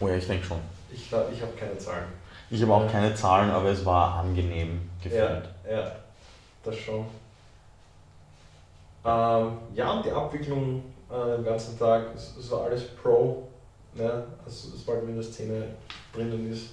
[0.00, 0.58] Oh ja, ich denke schon.
[0.90, 2.06] Ich, ich habe keine Zahlen.
[2.50, 5.48] Ich habe auch keine Zahlen, aber es war angenehm gefällt.
[5.68, 5.92] Ja, ja,
[6.66, 7.06] das schon.
[9.04, 13.48] Ähm, ja, und die Abwicklung äh, den ganzen Tag, es, es war alles Pro,
[13.94, 14.24] ne?
[14.44, 15.68] also, sobald man in der Szene
[16.12, 16.70] drinnen ist.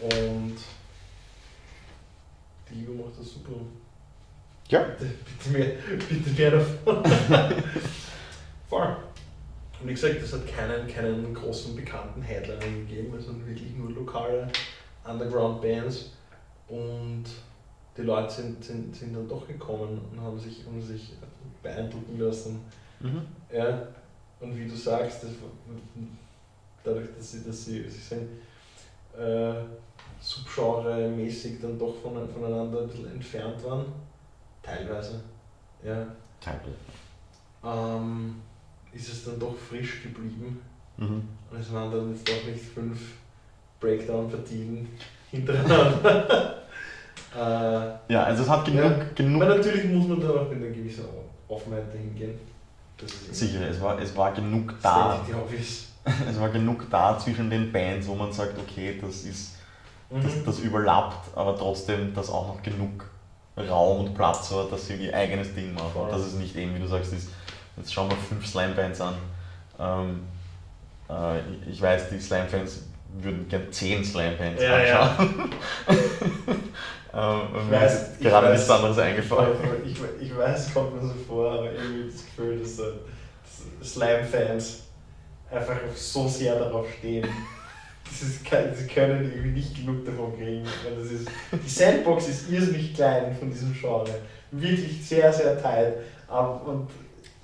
[0.00, 0.56] Und
[2.70, 3.52] die Liebe macht das super.
[4.68, 4.82] Ja.
[4.82, 5.72] Bitte, bitte, mehr,
[6.08, 7.02] bitte mehr davon.
[8.68, 8.96] Voll.
[9.80, 13.90] Und wie gesagt, es hat keinen, keinen großen bekannten Headliner gegeben, es sind wirklich nur
[13.90, 14.48] lokale
[15.04, 16.10] Underground-Bands.
[16.68, 17.24] Und
[17.98, 21.14] die Leute sind, sind, sind dann doch gekommen und haben sich, haben sich
[21.62, 22.60] beeindrucken lassen.
[23.00, 23.22] Mhm.
[23.52, 23.88] Ja.
[24.40, 25.30] Und wie du sagst, das,
[26.84, 28.28] dadurch, dass sie, dass sie, sie sind
[29.18, 29.54] äh,
[30.22, 33.86] subgenre-mäßig dann doch von, voneinander ein bisschen entfernt waren.
[34.62, 35.20] Teilweise.
[35.84, 36.06] Ja.
[36.40, 36.76] Teilweise.
[37.64, 38.36] Ähm,
[38.92, 40.60] ist es dann doch frisch geblieben.
[40.96, 41.28] Mhm.
[41.50, 43.14] Und es waren dann jetzt doch nicht fünf
[43.80, 44.88] Breakdown-Partien
[45.32, 46.54] hintereinander.
[47.36, 49.04] äh, Ja, also es hat genug, Ja.
[49.14, 51.04] genug aber natürlich muss man da auch mit einer gewissen
[51.48, 52.38] Offenheit hingehen.
[52.96, 55.20] Das ist sicher, es war, es war genug da.
[56.30, 59.56] Es war genug da zwischen den Bands, wo man sagt, okay, das ist
[60.10, 60.44] das, Mhm.
[60.46, 63.04] das überlappt, aber trotzdem, dass auch noch genug
[63.58, 65.90] Raum und Platz war, dass sie ihr eigenes Ding machen.
[65.92, 66.04] Voll.
[66.04, 67.28] Und dass es nicht eben, wie du sagst, ist,
[67.76, 69.14] jetzt schauen wir fünf Slime-Bands an.
[69.78, 70.20] Ähm,
[71.10, 72.84] äh, ich- weiß, die Slime-Fans
[73.20, 75.18] würden gern zehn Slime-Bands Ja, ja.
[77.14, 79.56] ähm, Ich mir weiß, ist ich gerade nichts anderes eingefallen.
[79.84, 84.82] Ich, ich weiß, kommt mir so vor, aber irgendwie das Gefühl, dass, dass Slime-Fans
[85.50, 87.26] einfach so sehr darauf stehen.
[88.04, 88.40] Das ist
[88.78, 90.64] sie können irgendwie nicht genug davon kriegen.
[90.84, 94.08] Weil das ist, die Sandbox ist irrsinnig klein von diesem Genre.
[94.50, 95.94] Wirklich sehr, sehr tight.
[96.28, 96.88] Und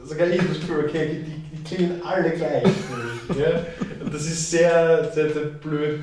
[0.02, 2.64] sogar ich das Gefühl, okay, die, die klingen alle gleich.
[3.38, 3.60] Ja?
[4.02, 6.00] Und das ist sehr, sehr, sehr blöd,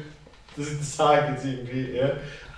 [0.56, 1.98] dass ich das sage jetzt irgendwie.
[1.98, 2.12] Ja?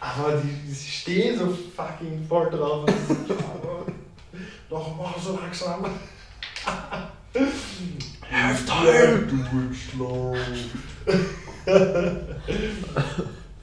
[0.03, 2.89] Aber die, die stehen so fucking voll drauf.
[4.69, 5.85] Noch mal so langsam.
[8.29, 9.27] Halftime!
[9.27, 10.35] Do it slow.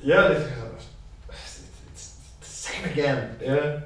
[0.03, 0.45] ja, das
[1.29, 1.61] it's,
[1.93, 3.37] it's the same again.
[3.45, 3.83] Ja.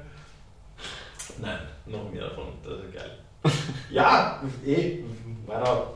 [1.41, 2.53] Nein, noch mehr davon.
[2.63, 3.11] Das ist geil.
[3.89, 5.03] ja, eh,
[5.45, 5.87] meiner,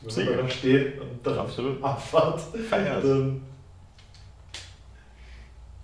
[0.00, 1.84] wenn man da steht und Absolut.
[1.84, 2.40] abfahrt,
[2.70, 3.04] Feiert.
[3.04, 3.49] dann.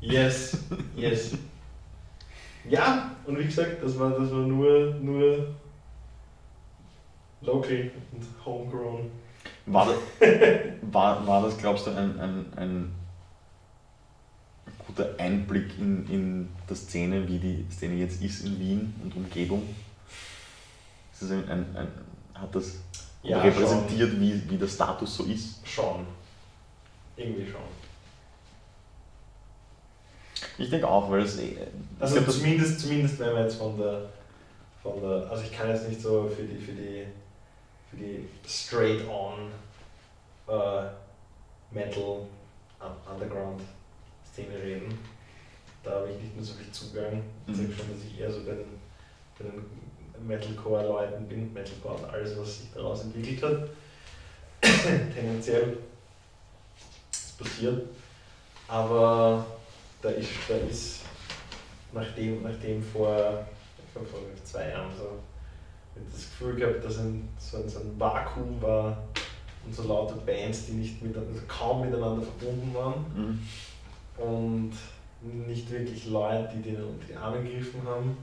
[0.00, 0.58] Yes,
[0.96, 1.32] yes.
[2.68, 5.54] Ja, und wie gesagt, das war, das war nur, nur
[7.40, 9.10] local und homegrown.
[9.66, 10.28] War, das,
[10.82, 12.92] war, war das, glaubst du, ein, ein, ein
[14.86, 19.62] guter Einblick in, in die Szene, wie die Szene jetzt ist in Wien und Umgebung?
[21.12, 21.88] Ist das ein, ein, ein,
[22.34, 22.80] hat das
[23.22, 25.66] Ja, repräsentiert, wie, wie der Status so ist?
[25.66, 26.06] Schon.
[27.16, 27.62] Irgendwie schon.
[30.58, 31.56] Ich denke auch, weil es eh.
[32.00, 34.02] Also glaub, zumindest, zumindest wenn wir jetzt von der,
[34.82, 37.06] von der, also ich kann jetzt nicht so für die, für die,
[37.90, 39.50] für die straight on
[40.48, 40.88] äh,
[41.70, 42.26] Metal
[42.80, 43.62] Un- Underground
[44.32, 44.98] Szene reden.
[45.82, 47.22] Da habe ich nicht mehr so viel Zugang.
[47.46, 47.62] Ich Mhm.
[47.62, 48.80] sage schon, dass ich eher so bei den,
[49.38, 53.68] bei den Metalcore-Leuten bin, Metalcore und alles, was sich daraus entwickelt hat.
[55.14, 55.78] Tendenziell
[57.12, 57.82] ist passiert.
[58.68, 59.46] Aber
[60.02, 61.00] da ist, da ist
[61.92, 63.46] nachdem, nachdem vor,
[63.86, 65.18] ich glaube vor zwei Jahren so,
[65.96, 69.04] ich das Gefühl gehabt, dass ein, so, ein, so ein Vakuum war
[69.64, 73.38] und so lauter Bands, die nicht miteinander, kaum miteinander verbunden waren Mhm.
[74.22, 74.72] und
[75.46, 78.16] nicht wirklich Leute, die denen unter die Arme gegriffen haben.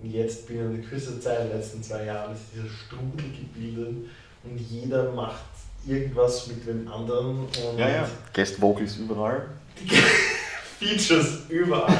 [0.00, 4.08] Und jetzt binnen der kürzester Zeit, in den letzten zwei Jahren, ist dieser Strudel gebildet
[4.44, 5.42] und jeder macht
[5.86, 8.08] irgendwas mit dem anderen und Ja, ja.
[8.32, 9.46] Guest Vocals überall.
[10.78, 11.96] Features überall.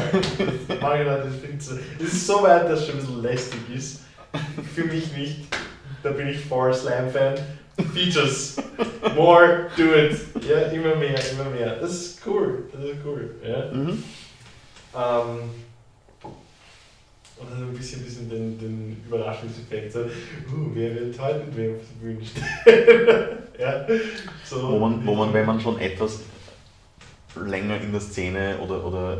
[1.59, 4.01] So- Es ist so weit, dass es schon ein bisschen lästig ist.
[4.75, 5.47] Für mich nicht.
[6.03, 7.35] Da bin ich for Slam-Fan.
[7.95, 8.57] Features.
[9.15, 10.19] More, do it.
[10.49, 11.77] Ja, immer mehr, immer mehr.
[11.81, 12.65] Das ist cool.
[12.73, 13.35] Das ist cool.
[13.47, 13.73] Ja.
[13.73, 14.03] Mhm.
[14.95, 15.51] Ähm,
[17.39, 19.93] und dann ein bisschen, bisschen den, den Überraschungseffekt.
[19.93, 23.39] So, uh, wer wird heute mit wem auf der Bühne stehen?
[23.59, 23.87] ja,
[24.45, 24.71] so.
[24.73, 26.21] Wo man, wo man, wenn man schon etwas
[27.45, 29.19] länger in der Szene oder, oder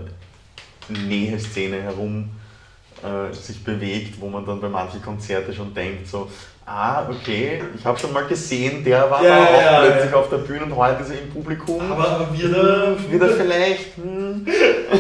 [0.89, 2.31] Nähe-Szene herum
[3.03, 6.31] äh, sich bewegt, wo man dann bei manchen Konzerten schon denkt, so,
[6.65, 10.17] ah, okay, ich habe schon mal gesehen, der war Ja, da auch ja, plötzlich ja.
[10.17, 11.93] auf der Bühne und heute ist er im Publikum.
[11.93, 12.97] aber, wir da.
[13.11, 13.97] wieder vielleicht.
[13.97, 14.47] Hm.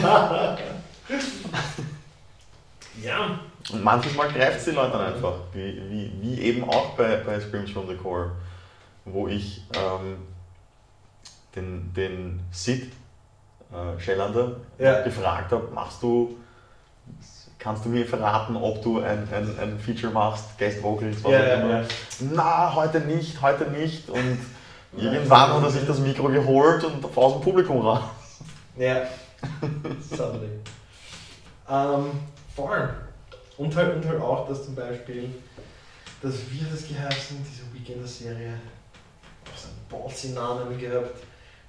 [3.03, 3.41] ja.
[3.73, 7.17] Und manches Mal greift es die Leute dann einfach, wie, wie, wie eben auch bei,
[7.17, 8.31] bei Screams from the Core,
[9.05, 10.19] wo ich ähm,
[11.57, 12.93] den, den Sid
[13.77, 15.03] äh, Schellander Ja.
[15.03, 16.37] gefragt habe, machst du,
[17.59, 21.39] kannst du mir verraten, ob du ein, ein, ein Feature machst, Guest Vocals, was Ja,
[21.41, 21.81] auch immer.
[21.81, 21.85] ja.
[22.33, 24.09] Na, heute nicht, heute nicht.
[24.09, 24.39] Und
[24.97, 28.01] irgendwann hat er sich das Mikro geholt und aus dem Publikum raus.
[28.77, 29.03] Ja,
[30.01, 30.49] sadly.
[31.69, 32.11] ähm,
[32.55, 32.91] voll.
[33.57, 35.31] Und halt, und halt auch, dass zum Beispiel,
[36.23, 38.53] dass wir das geheißen, diese Weekender-Serie,
[39.51, 41.21] auch so einen ballsy Namen gehabt,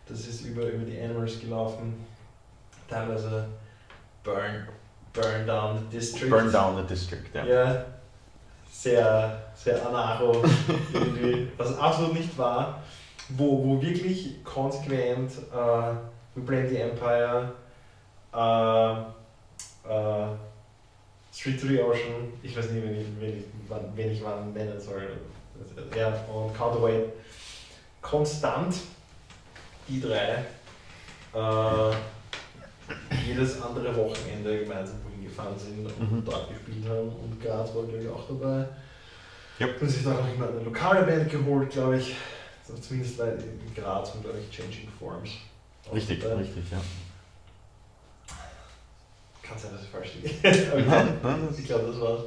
[0.09, 2.05] das ist über, über die Animals gelaufen,
[2.89, 3.47] teilweise
[4.23, 4.67] Burn,
[5.13, 6.29] burn Down the District.
[6.29, 7.45] Burn down the district, ja.
[7.45, 7.85] Ja,
[8.71, 10.43] sehr, sehr anarcho
[10.93, 12.81] irgendwie, was absolut nicht war,
[13.29, 15.95] wo, wo wirklich konsequent äh,
[16.35, 17.51] We Blame the Empire,
[18.33, 18.91] äh,
[19.89, 20.27] äh,
[21.33, 24.53] Street to the Ocean, ich weiß nicht, wen ich, wen ich, wann, wen ich wann
[24.53, 25.07] nennen soll,
[25.95, 27.13] ja, und Counterweight,
[28.01, 28.75] konstant
[29.87, 30.43] die drei
[31.33, 31.95] äh,
[33.25, 36.25] jedes andere Wochenende gemeinsam wohin gefahren sind und Mhm.
[36.25, 38.65] dort gespielt haben und Graz war glaube ich auch dabei.
[39.59, 39.81] Yep.
[39.81, 42.15] Und sich dann auch immer eine lokale Band geholt, glaube ich.
[42.67, 45.29] Also zumindest weil in Graz waren glaube ich Changing Forms.
[45.93, 46.35] Richtig, dabei.
[46.35, 46.79] richtig, ja.
[49.41, 50.67] Kann sein, dass ich falsch liege.
[50.71, 52.21] Aber ich Nein, nein, das ich glaube, das war's.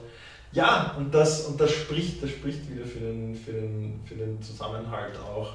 [0.53, 4.43] Ja, und das, und das spricht, das spricht wieder für den, für, den, für den
[4.43, 5.53] Zusammenhalt auch,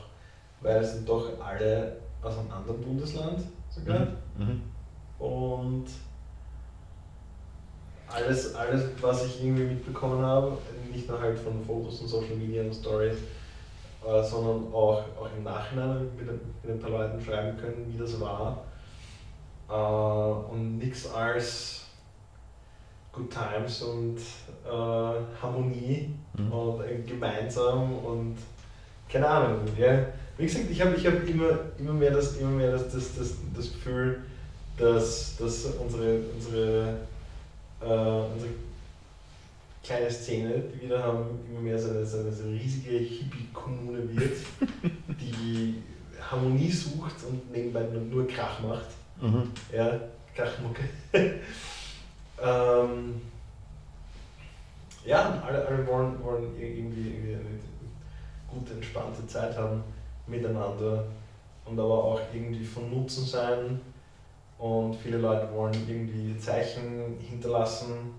[0.62, 3.40] weil es sind doch alle aus einem anderen Bundesland
[3.70, 4.00] sogar.
[4.38, 4.46] Mhm.
[4.46, 4.62] Mhm.
[5.20, 5.86] Und
[8.08, 10.58] alles, alles, was ich irgendwie mitbekommen habe,
[10.92, 13.18] nicht nur halt von Fotos und Social Media und Stories,
[14.06, 17.98] äh, sondern auch, auch im Nachhinein mit, ein- mit ein paar Leuten schreiben können, wie
[17.98, 18.64] das war.
[19.68, 21.86] Äh, und nichts als
[23.12, 24.18] Good Times und
[24.66, 24.70] äh,
[25.42, 26.52] Harmonie Mhm.
[26.52, 28.36] und äh, gemeinsam und
[29.10, 29.62] keine Ahnung.
[29.78, 30.00] Ja.
[30.38, 33.34] Wie gesagt, ich habe ich hab immer, immer mehr, das, immer mehr das, das, das,
[33.56, 34.24] das Gefühl,
[34.78, 36.98] dass, dass unsere, unsere,
[37.82, 38.52] äh, unsere
[39.82, 42.98] kleine Szene, die wir da haben, immer mehr so eine, so eine, so eine riesige
[42.98, 44.38] Hippie-Kommune wird,
[45.22, 45.76] die
[46.20, 48.88] Harmonie sucht und nebenbei nur, nur Krach macht.
[49.22, 49.52] Mhm.
[49.74, 50.02] Ja,
[50.36, 50.84] Krachmucke.
[52.44, 53.22] ähm,
[55.06, 57.60] ja, alle, alle wollen, wollen irgendwie, irgendwie eine
[58.50, 59.95] gute, entspannte Zeit haben
[60.28, 61.06] miteinander
[61.66, 63.80] und aber auch irgendwie von Nutzen sein.
[64.58, 68.12] Und viele Leute wollen irgendwie Zeichen hinterlassen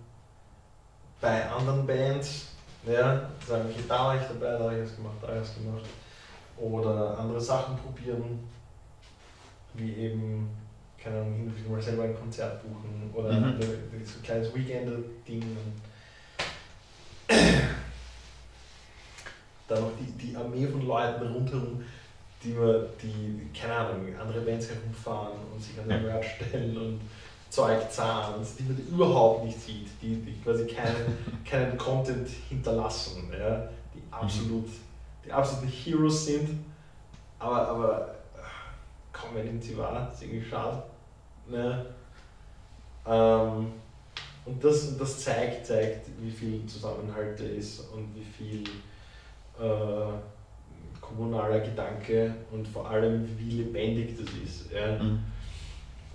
[1.20, 2.48] bei anderen Bands.
[2.86, 5.46] Ja, sagen, okay, da war ich dabei, da habe ich das gemacht, da habe ich
[5.48, 5.84] das gemacht.
[6.58, 8.38] Oder andere Sachen probieren,
[9.74, 10.48] wie eben,
[10.96, 13.60] keine Ahnung, hin und wieder mal selber ein Konzert buchen oder Mhm.
[13.60, 15.42] so ein kleines Weekend-Ding.
[19.68, 21.82] Dann noch die, die Armee von Leuten rundherum,
[22.46, 22.56] die,
[23.02, 26.02] die, keine Ahnung, andere Bands herumfahren und sich an den.
[26.02, 27.00] Merch stellen und
[27.50, 33.68] Zeug zahnt, die man überhaupt nicht sieht, die, die quasi keinen, keinen Content hinterlassen, ja,
[33.94, 34.68] die absolut,
[35.24, 36.64] die absoluten Heroes sind,
[37.38, 38.14] aber, aber
[39.12, 40.82] kaum wer nimmt sie wahr, ist irgendwie schade.
[41.48, 41.86] Ne?
[43.06, 43.72] Ähm,
[44.44, 48.64] und das, das zeigt, zeigt, wie viel Zusammenhalt da ist und wie viel
[49.58, 50.12] äh,
[51.08, 54.72] kommunaler Gedanke und vor allem wie lebendig das ist.
[54.72, 55.02] Ja?
[55.02, 55.20] Mhm.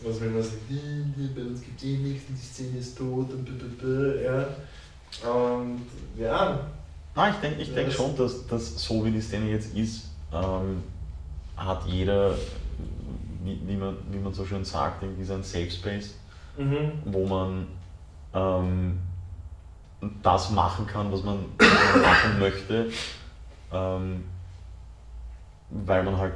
[0.03, 2.97] Was wenn man sagt, "Hm, bei uns gibt es eh nichts und die Szene ist
[2.97, 4.47] tot und blablabla, ja.
[5.29, 5.81] Und
[6.17, 6.59] ja,
[7.15, 10.81] Nein, ich denke ich denk schon, dass, dass so wie die Szene jetzt ist, ähm,
[11.57, 12.35] hat jeder,
[13.43, 16.15] wie, wie, man, wie man so schön sagt, irgendwie seinen Safe Space,
[16.57, 16.91] mhm.
[17.05, 17.67] wo man
[18.33, 18.99] ähm,
[20.23, 22.89] das machen kann, was man, was man machen möchte,
[23.73, 24.23] ähm,
[25.71, 26.33] weil man halt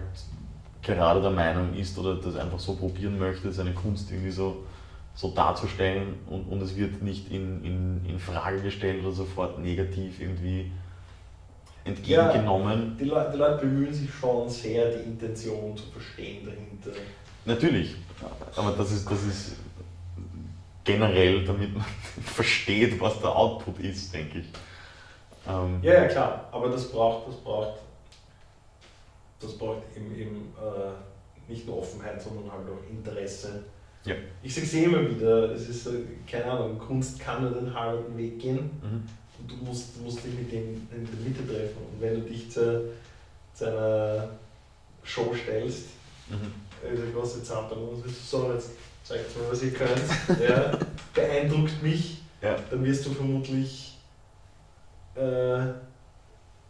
[0.82, 4.64] gerade der Meinung ist oder das einfach so probieren möchte, seine Kunst irgendwie so,
[5.16, 10.20] so darzustellen und, und es wird nicht in, in, in Frage gestellt oder sofort negativ
[10.22, 10.72] irgendwie
[11.84, 12.98] entgegengenommen.
[13.00, 17.00] die, Leute, die Leute bemühen sich schon sehr, die Intention zu verstehen dahinter.
[17.46, 17.96] Natürlich,
[18.56, 19.56] aber das ist, das ist
[20.84, 21.86] generell, damit man
[22.24, 24.46] versteht, was der Output ist, denke ich.
[25.48, 27.80] Ähm, Ja, ja, klar, aber das braucht, das braucht,
[29.40, 33.64] das braucht eben, eben äh, nicht nur Offenheit, sondern halt auch Interesse.
[34.06, 34.16] Ja.
[34.44, 35.88] Ich sage es eh immer wieder, es ist,
[36.30, 39.04] keine Ahnung, Kunst kann nur den halben Weg gehen Mhm.
[39.40, 41.78] und du musst, musst dich mit dem in der Mitte treffen.
[41.92, 42.92] Und wenn du dich zu,
[43.54, 44.30] zu einer
[45.04, 45.88] Show stellst,
[46.30, 46.54] Mhm.
[46.88, 48.72] äh, der große Zampel, und sagst, so, jetzt
[49.04, 50.02] zeigt mir, was ihr könnt,
[50.42, 50.72] ja,
[51.14, 52.56] beeindruckt mich, Ja.
[52.72, 53.98] dann wirst du vermutlich
[55.16, 55.60] äh,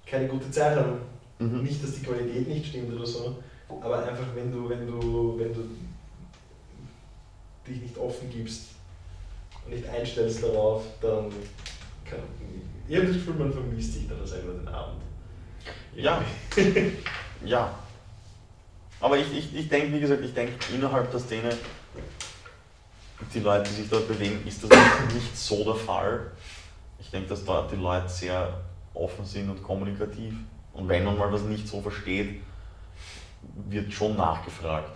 [0.05, 0.99] keine gute Zeit haben.
[1.39, 1.63] Mhm.
[1.63, 3.38] Nicht, dass die Qualität nicht stimmt oder so,
[3.81, 5.61] aber einfach wenn du, wenn du, wenn du
[7.67, 8.69] dich nicht offen gibst
[9.65, 11.29] und nicht einstellst darauf, dann
[12.05, 12.19] kann
[12.88, 15.01] ich habe das Gefühl, man vermisst sich dann selber den Abend.
[15.95, 16.21] Ja.
[17.43, 17.77] Ja.
[18.99, 21.49] Aber ich, ich, ich denke, wie gesagt, ich denke, innerhalb der Szene,
[23.33, 24.69] die Leute, die sich dort bewegen, ist das
[25.13, 26.31] nicht so der Fall.
[26.97, 28.61] Ich denke, dass dort die Leute sehr
[28.95, 30.33] offen sind und kommunikativ.
[30.76, 32.41] Und wenn man mal was nicht so versteht,
[33.69, 34.91] wird schon nachgefragt.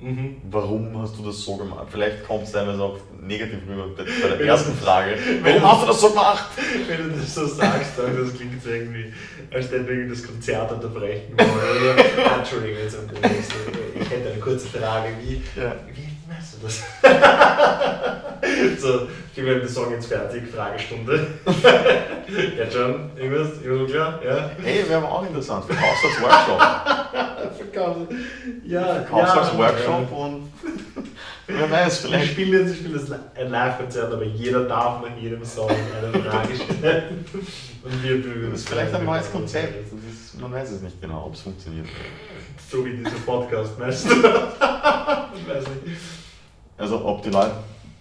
[0.00, 0.38] Mhm.
[0.50, 1.86] Warum hast du das so gemacht?
[1.90, 4.04] Vielleicht kommt es teilweise auch negativ rüber bei
[4.36, 5.16] der ersten Frage.
[5.42, 6.46] Warum hast du das so gemacht?
[6.88, 9.12] Wenn du das so sagst, dann das klingt so irgendwie,
[9.52, 11.98] als hätten wir das Konzert unterbrechen wollen.
[12.38, 12.98] Entschuldigung, jetzt.
[14.00, 15.10] Ich hätte eine kurze Frage.
[15.22, 15.76] Wie, Ja.
[15.94, 16.08] wie
[16.64, 16.82] das?
[18.80, 21.26] so, wir haben den Song jetzt fertig, Fragestunde.
[21.46, 24.20] ja, John, irgendwas, irgendwas klar?
[24.24, 24.50] Ja?
[24.62, 25.64] Hey, wäre aber auch interessant.
[25.66, 26.60] Verkaufsworkshop.
[28.64, 30.52] Ja, Verkaufsworkshop und
[31.46, 32.32] wer weiß, Wir vielleicht.
[32.32, 36.54] spielen jetzt ich spiele das ein Live-Konzert, aber jeder darf nach jedem Song eine Frage
[36.54, 37.24] stellen.
[37.82, 39.92] Und wir wir- Das ist vielleicht ein neues Konzept.
[39.92, 41.86] Ist, man weiß es nicht genau, ob es funktioniert.
[42.70, 44.14] So wie dieser Podcast, meinst du?
[44.14, 45.96] ich weiß nicht.
[46.76, 47.52] Also, ob die Leute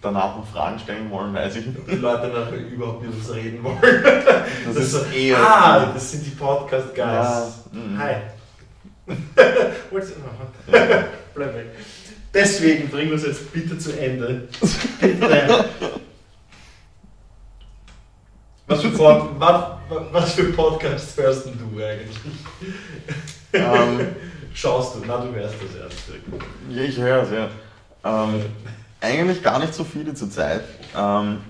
[0.01, 1.80] danach noch Fragen stellen wollen, weiß ich nicht.
[1.80, 3.78] Ob die Leute nachher überhaupt mit uns reden wollen.
[4.65, 5.38] Das, ist so, eher.
[5.38, 6.97] Ah, das sind die Podcast-Guys.
[6.97, 7.97] Ja, mhm.
[7.99, 8.15] Hi.
[9.91, 10.13] Wollt's-
[11.36, 11.65] Bleib weg.
[12.34, 14.47] Deswegen bringen wir es jetzt bitte zu Ende.
[14.99, 15.65] Bitte.
[18.65, 19.63] Was für, Pod was,
[20.11, 21.51] was für Podcast hörst du
[21.84, 22.17] eigentlich?
[23.53, 24.07] ähm,
[24.53, 25.01] Schaust du?
[25.05, 25.97] Na, du hörst das erst.
[26.69, 27.49] ja, ich höre es, ja.
[28.04, 28.45] Ähm,
[29.01, 30.62] eigentlich gar nicht so viele zurzeit.
[30.95, 31.41] Ähm,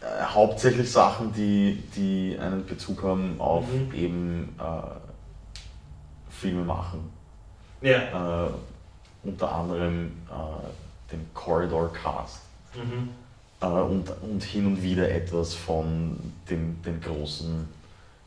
[0.00, 3.94] äh, hauptsächlich Sachen, die, die einen Bezug haben auf Mhm.
[3.94, 7.10] eben äh, Filme machen.
[7.80, 8.46] Ja.
[8.46, 8.50] Äh,
[9.24, 12.40] unter anderem äh, den Corridor Cast.
[12.74, 13.08] Mhm.
[13.60, 16.18] Äh, und, und hin und wieder etwas von
[16.50, 17.66] den, den großen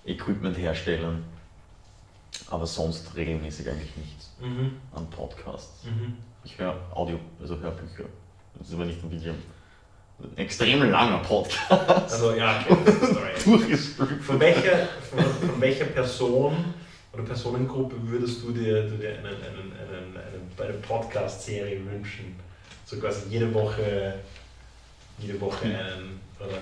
[0.05, 1.23] Equipment-Herstellern.
[2.49, 4.77] Aber sonst regelmäßig eigentlich nichts Mhm.
[4.95, 5.85] an Podcasts.
[6.51, 8.05] Ich höre Audio, also Hörbücher.
[8.57, 9.33] Das ist aber nicht ein Video.
[10.21, 11.71] Ein extrem langer Podcast.
[12.11, 12.65] Also, ja.
[13.45, 14.23] Durchgestrippt.
[14.23, 16.73] Von welcher, von, von welcher Person
[17.13, 22.35] oder Personengruppe würdest du dir, du dir einen, einen, einen, einen, eine Podcast-Serie wünschen?
[22.85, 24.15] So quasi jede Woche,
[25.19, 26.57] jede Woche einen, oder?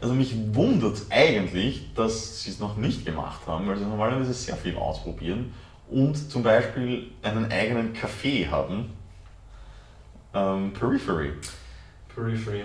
[0.00, 4.32] Also mich wundert es eigentlich, dass sie es noch nicht gemacht haben, weil sie normalerweise
[4.32, 5.52] sehr viel ausprobieren
[5.90, 8.90] und zum Beispiel einen eigenen Café haben.
[10.34, 11.32] Ähm, Periphery.
[12.14, 12.62] Periphery.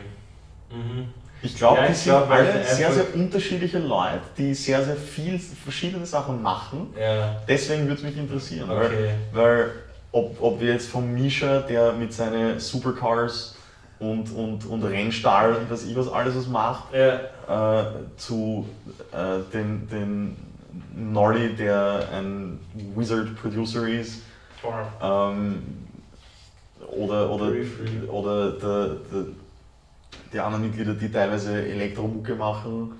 [0.69, 1.07] Mhm.
[1.41, 5.37] Ich glaube, Ja, sind glaub, weil alle sehr, sehr unterschiedliche Leute, die sehr, sehr viel
[5.37, 6.93] verschiedene Sachen machen.
[6.97, 9.15] Ja, Deswegen würde es mich interessieren, okay.
[9.33, 9.71] weil, weil
[10.13, 13.52] ob, ob wir jetzt vom Misha, der mit seinen Supercars
[14.11, 17.81] und, und, und Rennstall und was ich was alles was macht, Ja.
[17.81, 17.85] äh,
[18.17, 18.67] zu
[19.11, 20.35] äh, den, den
[20.95, 22.59] Nolly, der ein
[22.95, 24.21] Wizard Producer ist,
[25.01, 25.63] ähm,
[26.87, 27.51] oder, oder,
[28.09, 29.25] oder der, der,
[30.31, 32.93] die anderen Mitglieder, die teilweise Elektromucke machen,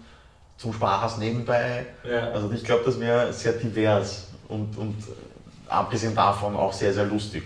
[0.58, 1.86] zum Spaß nebenbei.
[2.10, 2.30] Ja.
[2.32, 4.96] Also ich glaube, das wäre sehr divers und, und
[5.68, 7.44] abgesehen davon auch sehr, sehr lustig,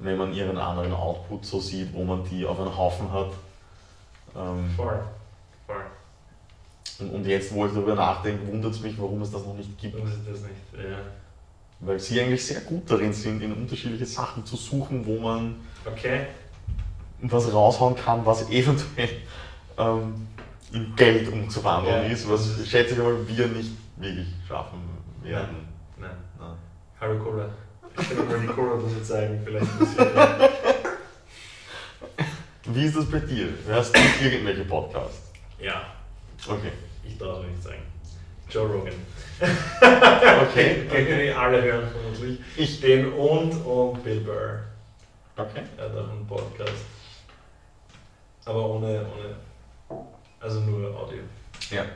[0.00, 3.30] wenn man ihren anderen Output so sieht, wo man die auf einen Haufen hat.
[4.36, 5.00] Ähm, Voll.
[5.66, 5.82] Voll.
[7.00, 9.76] und, und jetzt, wo ich darüber nachdenke, wundert es mich, warum es das noch nicht
[9.78, 9.94] gibt.
[9.96, 10.90] Und ist das nicht.
[10.90, 10.98] Ja.
[11.80, 16.26] Weil sie eigentlich sehr gut darin sind, in unterschiedliche Sachen zu suchen, wo man Okay.
[17.22, 19.08] was raushauen kann, was eventuell
[19.78, 20.26] ähm,
[20.72, 22.08] in Geld umzuwandeln Ja.
[22.10, 24.78] ist, was schätze ich mal wir nicht wirklich schaffen
[25.22, 25.68] werden.
[25.98, 26.10] Nein.
[26.38, 26.56] Nein.
[27.00, 27.48] Hallo Cola.
[28.00, 30.06] Ich kann mal die Cola-Dose zeigen, vielleicht ein bisschen.
[32.74, 33.48] Wie ist das bei dir?
[33.66, 35.30] Hörst du irgendwelche Podcasts?
[35.58, 35.82] Ja,
[36.46, 36.72] Okay.
[37.06, 37.82] ich darf es nicht sagen.
[38.50, 38.94] Joe Rogan.
[39.40, 40.86] Okay.
[40.90, 42.38] Können die alle hören, vermutlich.
[42.56, 42.80] Ich.
[42.80, 44.60] Den und und Bill Burr.
[45.36, 45.62] Okay.
[45.76, 46.72] Er hat auch einen Podcast.
[48.46, 49.06] Aber ohne,
[49.88, 50.00] ohne.
[50.40, 51.20] Also nur Audio.
[51.70, 51.82] Ja.
[51.82, 51.88] Ja.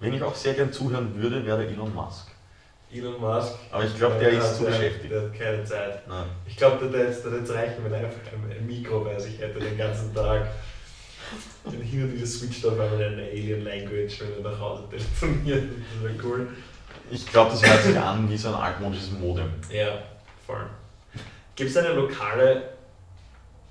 [0.00, 2.28] Wenn ich auch sehr gern zuhören würde, wäre Elon Musk.
[2.92, 3.54] Elon Musk.
[3.70, 5.12] Aber ich glaube, der hat- ist zu der- beschäftigt.
[5.12, 6.06] Der hat keine Zeit.
[6.08, 6.26] Nein.
[6.46, 6.92] Ich glaube, der
[7.24, 10.48] wird jetzt reichen, wenn er einfach ein, Mikro bei sich hätte den ganzen Tag.
[11.64, 15.64] Und hin und wieder switcht auf einmal eine Alien Language, wenn er nach Hause telefoniert.
[15.94, 16.48] Das wäre cool.
[17.10, 19.50] Ich glaube, das hört sich an wie so ein altmodisches Modem.
[19.70, 20.02] Ja,
[20.46, 20.66] voll.
[21.54, 22.70] Gibt es eine lokale,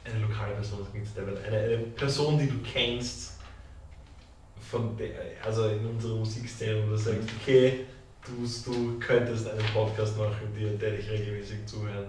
[0.03, 3.33] eine lokale Person, der eine, eine Person, die du kennst,
[4.69, 5.09] von der,
[5.43, 7.85] also in unserer Musikszene, wo du sagst, okay,
[8.25, 12.07] du, du könntest einen Podcast machen, der, der dich regelmäßig zuhören.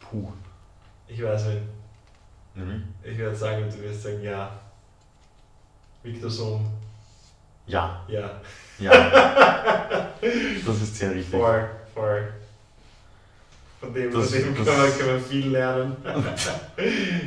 [0.00, 0.32] Puh.
[1.08, 1.62] Ich weiß nicht.
[2.54, 2.82] Mhm.
[3.02, 4.58] Ich werde sagen, du wirst sagen, ja.
[6.02, 6.66] Victor Sohn,
[7.66, 8.04] Ja.
[8.08, 8.40] ja.
[8.78, 8.92] Ja.
[10.66, 11.40] Das ist sehr richtig.
[11.40, 12.32] Voll, voll.
[13.80, 15.96] Von dem, Das- von dem kann, das- man, kann man viel lernen.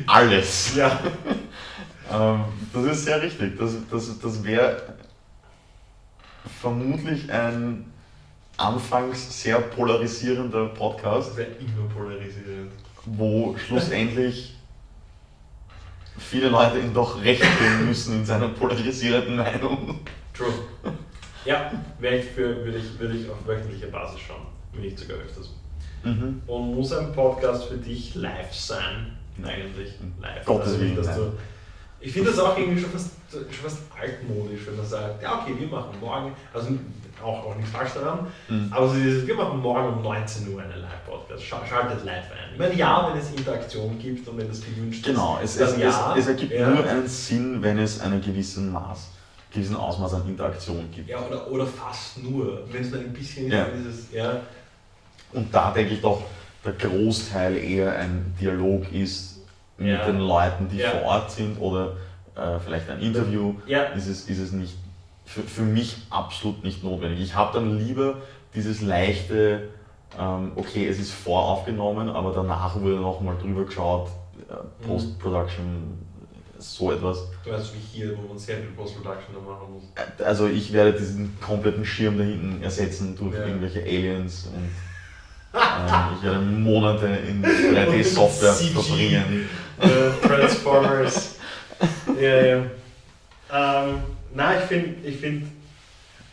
[0.07, 0.75] Alles.
[0.75, 0.99] ja.
[2.11, 3.57] Ähm, das ist sehr richtig.
[3.57, 4.95] Das, das, das wäre
[6.61, 7.85] vermutlich ein
[8.57, 12.71] anfangs sehr polarisierender Podcast, immer polarisierend.
[13.05, 14.55] wo schlussendlich
[16.17, 19.99] viele Leute ihm doch recht geben müssen in seiner polarisierenden Meinung.
[20.33, 20.53] True.
[21.45, 24.45] Ja, wäre ich für, würde ich, würde ich auf wöchentlicher Basis schauen.
[24.71, 25.51] Wenn nicht sogar öfters.
[26.03, 26.41] Mhm.
[26.47, 29.17] Und muss ein Podcast für dich live sein?
[29.43, 29.93] Eigentlich.
[30.21, 30.45] Live.
[30.45, 31.17] Gottes Also nicht, Willen, dass nein.
[31.17, 31.31] du,
[32.03, 35.53] ich finde das auch irgendwie schon fast, schon fast altmodisch, wenn man sagt, ja okay,
[35.57, 36.67] wir machen morgen, also
[37.23, 38.67] auch, auch nichts falsch daran, Mhm.
[38.71, 42.51] aber so dieses, wir machen morgen um 19 Uhr einen Live-Podcast, Scha- schaltet live ein.
[42.53, 45.71] Ich meine, ja, wenn es Interaktion gibt und wenn das gewünscht Genau, ist, es, es,
[45.71, 46.15] dann es, ja.
[46.17, 46.69] es ergibt ja.
[46.69, 49.07] nur einen Sinn, wenn es einen gewissen Maß,
[49.53, 51.07] gewissen Ausmaß an Interaktion gibt.
[51.09, 53.65] Ja, oder, oder fast nur, wenn es nur ein bisschen ist, Ja.
[53.65, 54.41] dann ist es, ja,
[55.31, 56.23] Und da denke ich doch,
[56.65, 59.32] der Großteil eher ein Dialog ist
[59.77, 60.05] mit Ja.
[60.05, 60.89] den Leuten, die Ja.
[60.91, 61.93] vor Ort sind oder
[62.35, 63.55] äh, vielleicht ein Interview.
[63.67, 64.75] ja, Ist es, ist es nicht
[65.25, 67.21] für, für mich absolut nicht notwendig.
[67.21, 68.17] Ich habe dann lieber
[68.55, 69.69] dieses leichte,
[70.19, 74.09] ähm, okay, es ist voraufgenommen, aber danach wurde nochmal drüber geschaut,
[74.49, 74.87] äh, Mhm.
[74.87, 75.97] Post-Production,
[76.59, 77.19] so etwas.
[77.43, 79.83] du weißt wie hier, wo man sehr viel Post-Production machen muss.
[79.95, 84.69] Äh, Also ich werde diesen kompletten Schirm da hinten ersetzen durch irgendwelche Aliens und
[85.53, 88.69] ich werde Monate in 3D-Software CG.
[88.73, 89.49] verbringen.
[89.79, 91.35] Äh, Transformers.
[92.19, 92.55] ja, ja.
[93.51, 93.99] Ähm,
[94.33, 95.47] nein, ich finde ich find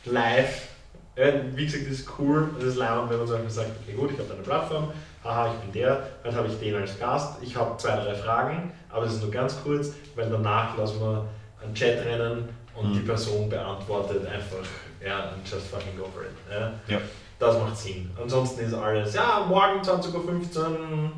[0.05, 0.69] live,
[1.17, 3.95] ja, wie gesagt, das ist cool, das ist leibend, wenn man so einfach sagt, okay
[3.97, 4.93] gut, ich habe eine Plattform,
[5.23, 8.73] haha, ich bin der, heute habe ich den als Gast, ich habe zwei, drei Fragen,
[8.89, 11.27] aber das ist nur ganz kurz, weil danach lassen wir
[11.63, 12.95] einen Chat rennen und Mhm.
[12.95, 14.67] die Person beantwortet einfach,
[15.05, 16.31] ja, and just fucking go for it.
[16.51, 16.73] Ja.
[16.89, 17.01] Ja.
[17.41, 18.11] Das macht Sinn.
[18.21, 21.11] Ansonsten ist alles, ja, morgen 20.15 Uhr.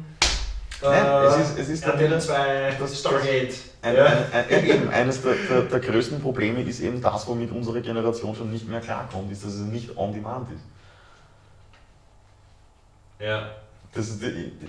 [0.85, 3.55] Nein, es ist- es ist dann wieder- 2, das- Stargate.
[3.83, 4.05] Ein, ja.
[4.07, 8.35] ein, ein, eben, eines der, der, der größten Probleme ist eben das, womit unsere Generation
[8.35, 10.63] schon nicht mehr klarkommt, ist, dass es nicht on demand ist.
[13.25, 13.49] ja.
[13.95, 14.09] Das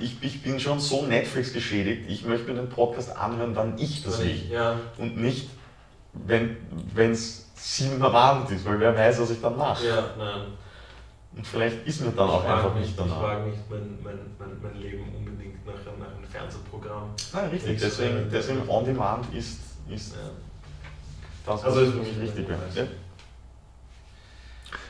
[0.02, 4.04] ich, ich bin schon so Netflix geschädigt, ich möchte mir den Podcast anhören, wann ich
[4.04, 4.50] das will.
[4.52, 4.76] ja.
[4.98, 5.50] Und nicht,
[6.14, 6.58] wenn
[6.98, 9.88] es sieben am Abend ist, weil wer weiß, was ich dann mache.
[9.88, 10.42] Ja, nein.
[11.36, 13.22] Und vielleicht ist mir dann auch ich mag einfach nicht, nicht ich danach.
[13.22, 17.10] mag nicht mein, mein, mein, mein Leben unbedingt nach, einem- nach einem Fernsehprogramm.
[17.34, 18.30] Nein, richtig, Nichts deswegen, rein.
[18.32, 19.60] deswegen on demand ist,
[19.90, 20.30] ist Ja.
[21.46, 22.60] das, was Also für ist mich wirklich richtig wäre.
[22.76, 22.84] Ja.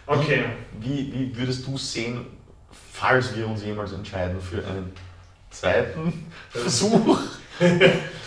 [0.06, 0.44] Okay.
[0.80, 2.26] Wie, wie würdest du sehen,
[2.92, 4.92] falls wir uns jemals entscheiden für einen
[5.50, 7.18] zweiten Versuch,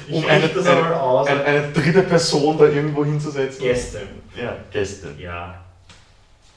[0.08, 3.60] Ich um eine, eine, eine, eine dritte Person da irgendwo hinzusetzen.
[3.60, 4.02] Gäste.
[4.40, 5.12] Ja, Gäste.
[5.18, 5.64] Ja,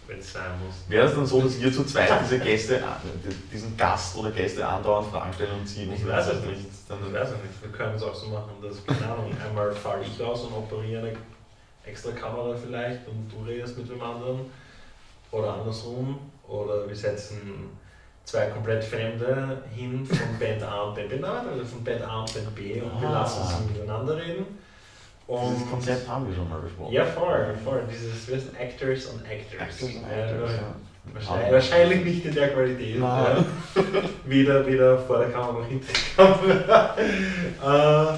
[0.09, 0.75] wenn es sein muss.
[0.87, 2.83] Wäre es dann so, dass wir zu zweit diese Gäste,
[3.53, 6.65] diesen Gast oder Gäste andauernd Fragen stellen und sie Ich weiß es nicht.
[6.89, 7.61] Dann Ich weiß es nicht.
[7.61, 11.01] Wir können es auch so machen, dass, keine Ahnung, einmal falle ich raus und operiere
[11.07, 11.13] eine
[11.85, 14.41] extra Kamera vielleicht und du redest mit dem anderen.
[15.31, 16.19] Oder andersrum.
[16.47, 17.69] Oder wir setzen
[18.25, 22.33] zwei komplett Fremde hin von Band A und Band B, also von Band A und
[22.33, 23.21] Band B und wir Ah.
[23.21, 24.45] lassen sie miteinander reden.
[25.29, 26.91] Und Dieses Konzept haben wir schon mal besprochen.
[26.91, 27.83] Ja, voll, voll.
[27.87, 29.61] Dieses, wir sind Actors und Actors.
[29.61, 30.75] Actors und Actors, ja.
[31.13, 32.97] Wahrscheinlich, wahrscheinlich nicht in der Qualität.
[32.99, 33.45] Ja.
[34.25, 36.95] Weder, weder vor der Kamera noch hinter der Kamera.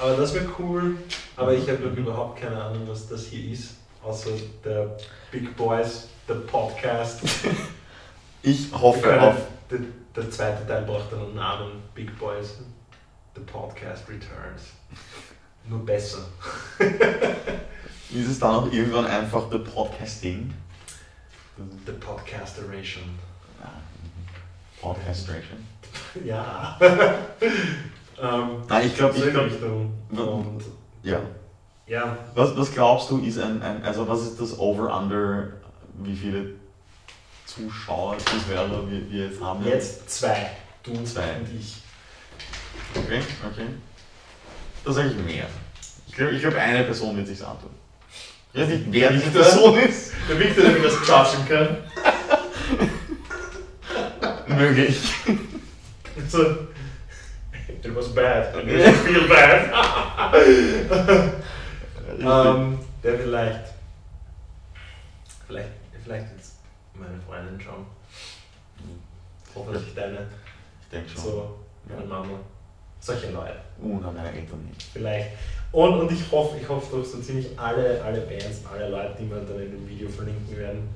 [0.00, 0.98] aber das wäre cool.
[1.34, 3.74] Aber ich habe überhaupt keine Ahnung, was das hier ist.
[4.04, 4.30] Außer
[4.64, 4.96] der
[5.32, 7.22] Big Boys, der Podcast.
[8.40, 9.34] Ich hoffe können- auf.
[9.68, 9.80] Der,
[10.14, 11.82] der zweite Teil braucht dann einen Namen.
[11.92, 12.58] Big Boys,
[13.34, 14.74] the Podcast Returns.
[15.68, 16.18] Nur besser.
[16.78, 20.54] Ist es dann auch irgendwann einfach The Podcasting?
[21.86, 23.02] The Podcasteration.
[24.80, 25.66] Podcastration.
[26.24, 26.78] Ja.
[26.80, 29.92] ähm, Nein, ich glaube, ich in die glaub, Richtung.
[30.10, 30.64] Und
[31.02, 31.20] ja.
[31.86, 35.52] ja, Was, was glaubst du, ist ein, ein, also was ist das Over-Under,
[35.98, 36.54] wie viele
[37.44, 39.64] Zuschauer, Zuhörer wir, wir jetzt haben?
[39.66, 40.50] jetzt zwei.
[40.82, 41.36] Du Zwei.
[41.38, 41.82] und ich.
[42.94, 43.66] Okay, okay.
[44.84, 45.46] Das ist eigentlich mehr.
[46.06, 47.70] Ich glaube, ich glaub, eine Person wird sich's antun.
[48.52, 49.30] Ich weiß nicht, wer diese?
[49.30, 50.12] Person ist.
[50.28, 51.76] Der Victor, der mir das judgen kann.
[54.58, 54.98] Möglich.
[56.28, 56.68] So.
[57.82, 58.54] It was bad.
[58.66, 59.70] You feel bad.
[62.18, 63.64] ähm, der vielleicht.
[65.46, 65.68] Vielleicht,
[66.02, 66.56] vielleicht jetzt
[66.94, 67.86] meine Freundin schon.
[69.54, 70.26] Hoffentlich deine.
[70.82, 71.22] Ich denke schon.
[71.22, 71.58] So,
[71.88, 72.40] meine Mama.
[73.00, 73.56] Solche Leute.
[73.80, 74.82] Uh, na, meine Eltern nicht.
[74.92, 75.28] Vielleicht.
[75.70, 79.30] Und, und ich hoffe, ich hoffe doch so ziemlich alle, alle Bands, alle Leute, die
[79.30, 80.88] wir dann in dem Video verlinken werden.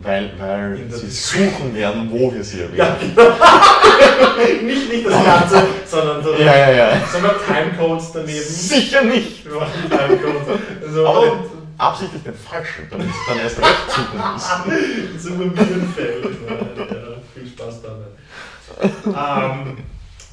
[0.00, 2.76] Weil, weil sie suchen werden, wo wir sie erwähnen.
[2.76, 3.30] Ja, genau.
[4.64, 6.70] nicht, nicht das Ganze, sondern so ja, ja.
[6.70, 7.00] ja.
[7.12, 8.44] sondern Timecodes daneben.
[8.44, 9.44] Sicher nicht.
[9.44, 10.60] Wir machen Timecodes.
[10.86, 11.44] Also, Aber
[11.78, 15.18] absichtlich den falschen, damit sie dann erst recht suchen müssen.
[15.18, 16.24] so über Minenfeld.
[16.24, 16.56] Ja,
[17.34, 18.08] viel Spaß damit.
[19.04, 19.78] ähm,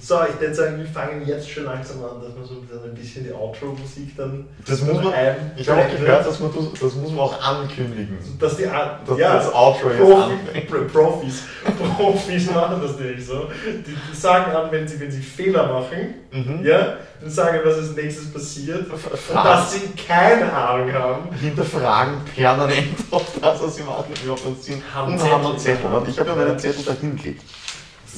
[0.08, 3.24] so, ich würde sagen, wir fangen jetzt schon langsam an, dass wir so ein bisschen
[3.24, 6.94] die Outro-Musik dann Das muss man, ein- ich habe auch gehört, dass man das, das
[6.96, 8.18] muss man auch ankündigen.
[8.40, 10.92] dass die Dass ja, das Outro jetzt Profi, anfängt.
[10.92, 11.44] Pro- Profis,
[11.98, 13.48] Profis machen das nämlich so.
[13.66, 16.66] Die, die sagen an, wenn sie, wenn sie Fehler machen, Mhm.
[16.66, 18.92] ja, dann sagen, was als nächstes passiert.
[18.92, 19.48] Und Fragen.
[19.48, 21.34] dass sie keine Ahnung haben.
[21.34, 25.58] Hinterfragen permanent, ob das, was sie machen, überhaupt einen Sinn Haben Und haben einen.
[25.58, 25.86] Zettel.
[25.92, 27.42] Und ich habe ja meinen Zettel dahin gelegt.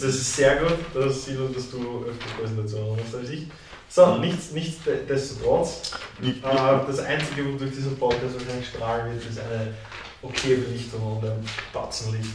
[0.01, 3.47] Das ist sehr gut, dass, Simon, dass du öfter Präsentationen machst als ich.
[3.89, 5.91] So, nichts, nichtsdestotrotz,
[6.21, 9.73] Ich, äh, das Einzige, wo durch diesen Podcast wahrscheinlich strahlen wird, ist eine
[10.21, 12.25] okay Belichtung und ein Batzenlicht.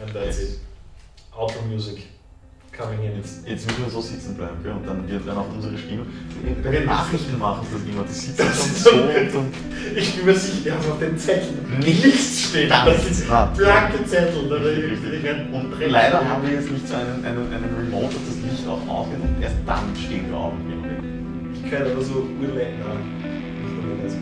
[0.00, 0.48] And that's Yes.
[0.50, 0.58] it.
[1.36, 2.04] Outro Music.
[2.78, 3.16] Coming in.
[3.16, 4.70] Jetzt, jetzt müssen wir so sitzen bleiben, gell?
[4.70, 6.06] und dann wird dann auch unsere Stimme.
[6.62, 9.52] Den Nachrichten machen sie das immer, die sitzen dann so und dann.
[9.96, 12.54] Ich bin mir sicher, die haben auf den Zettel Nichts.
[12.54, 12.68] nichts.
[12.68, 13.24] Gar Das nichts.
[13.28, 13.48] Nein.
[13.56, 14.52] blanke Zettel.
[14.52, 18.68] Ein Und leider haben wir jetzt nicht so einen, einen, einen Remote, dass das Licht
[18.68, 20.86] auch und erst dann stehen wir auf und.
[21.52, 22.28] Ich kann aber so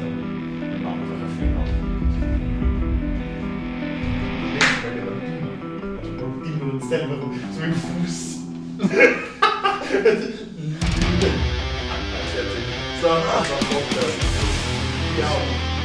[0.00, 0.16] kann.
[0.64, 1.68] Wir machen einfach einen Film auf.
[6.72, 8.35] Und selber so mit dem Fuß.
[13.00, 13.56] so, also,
[15.18, 15.75] ja.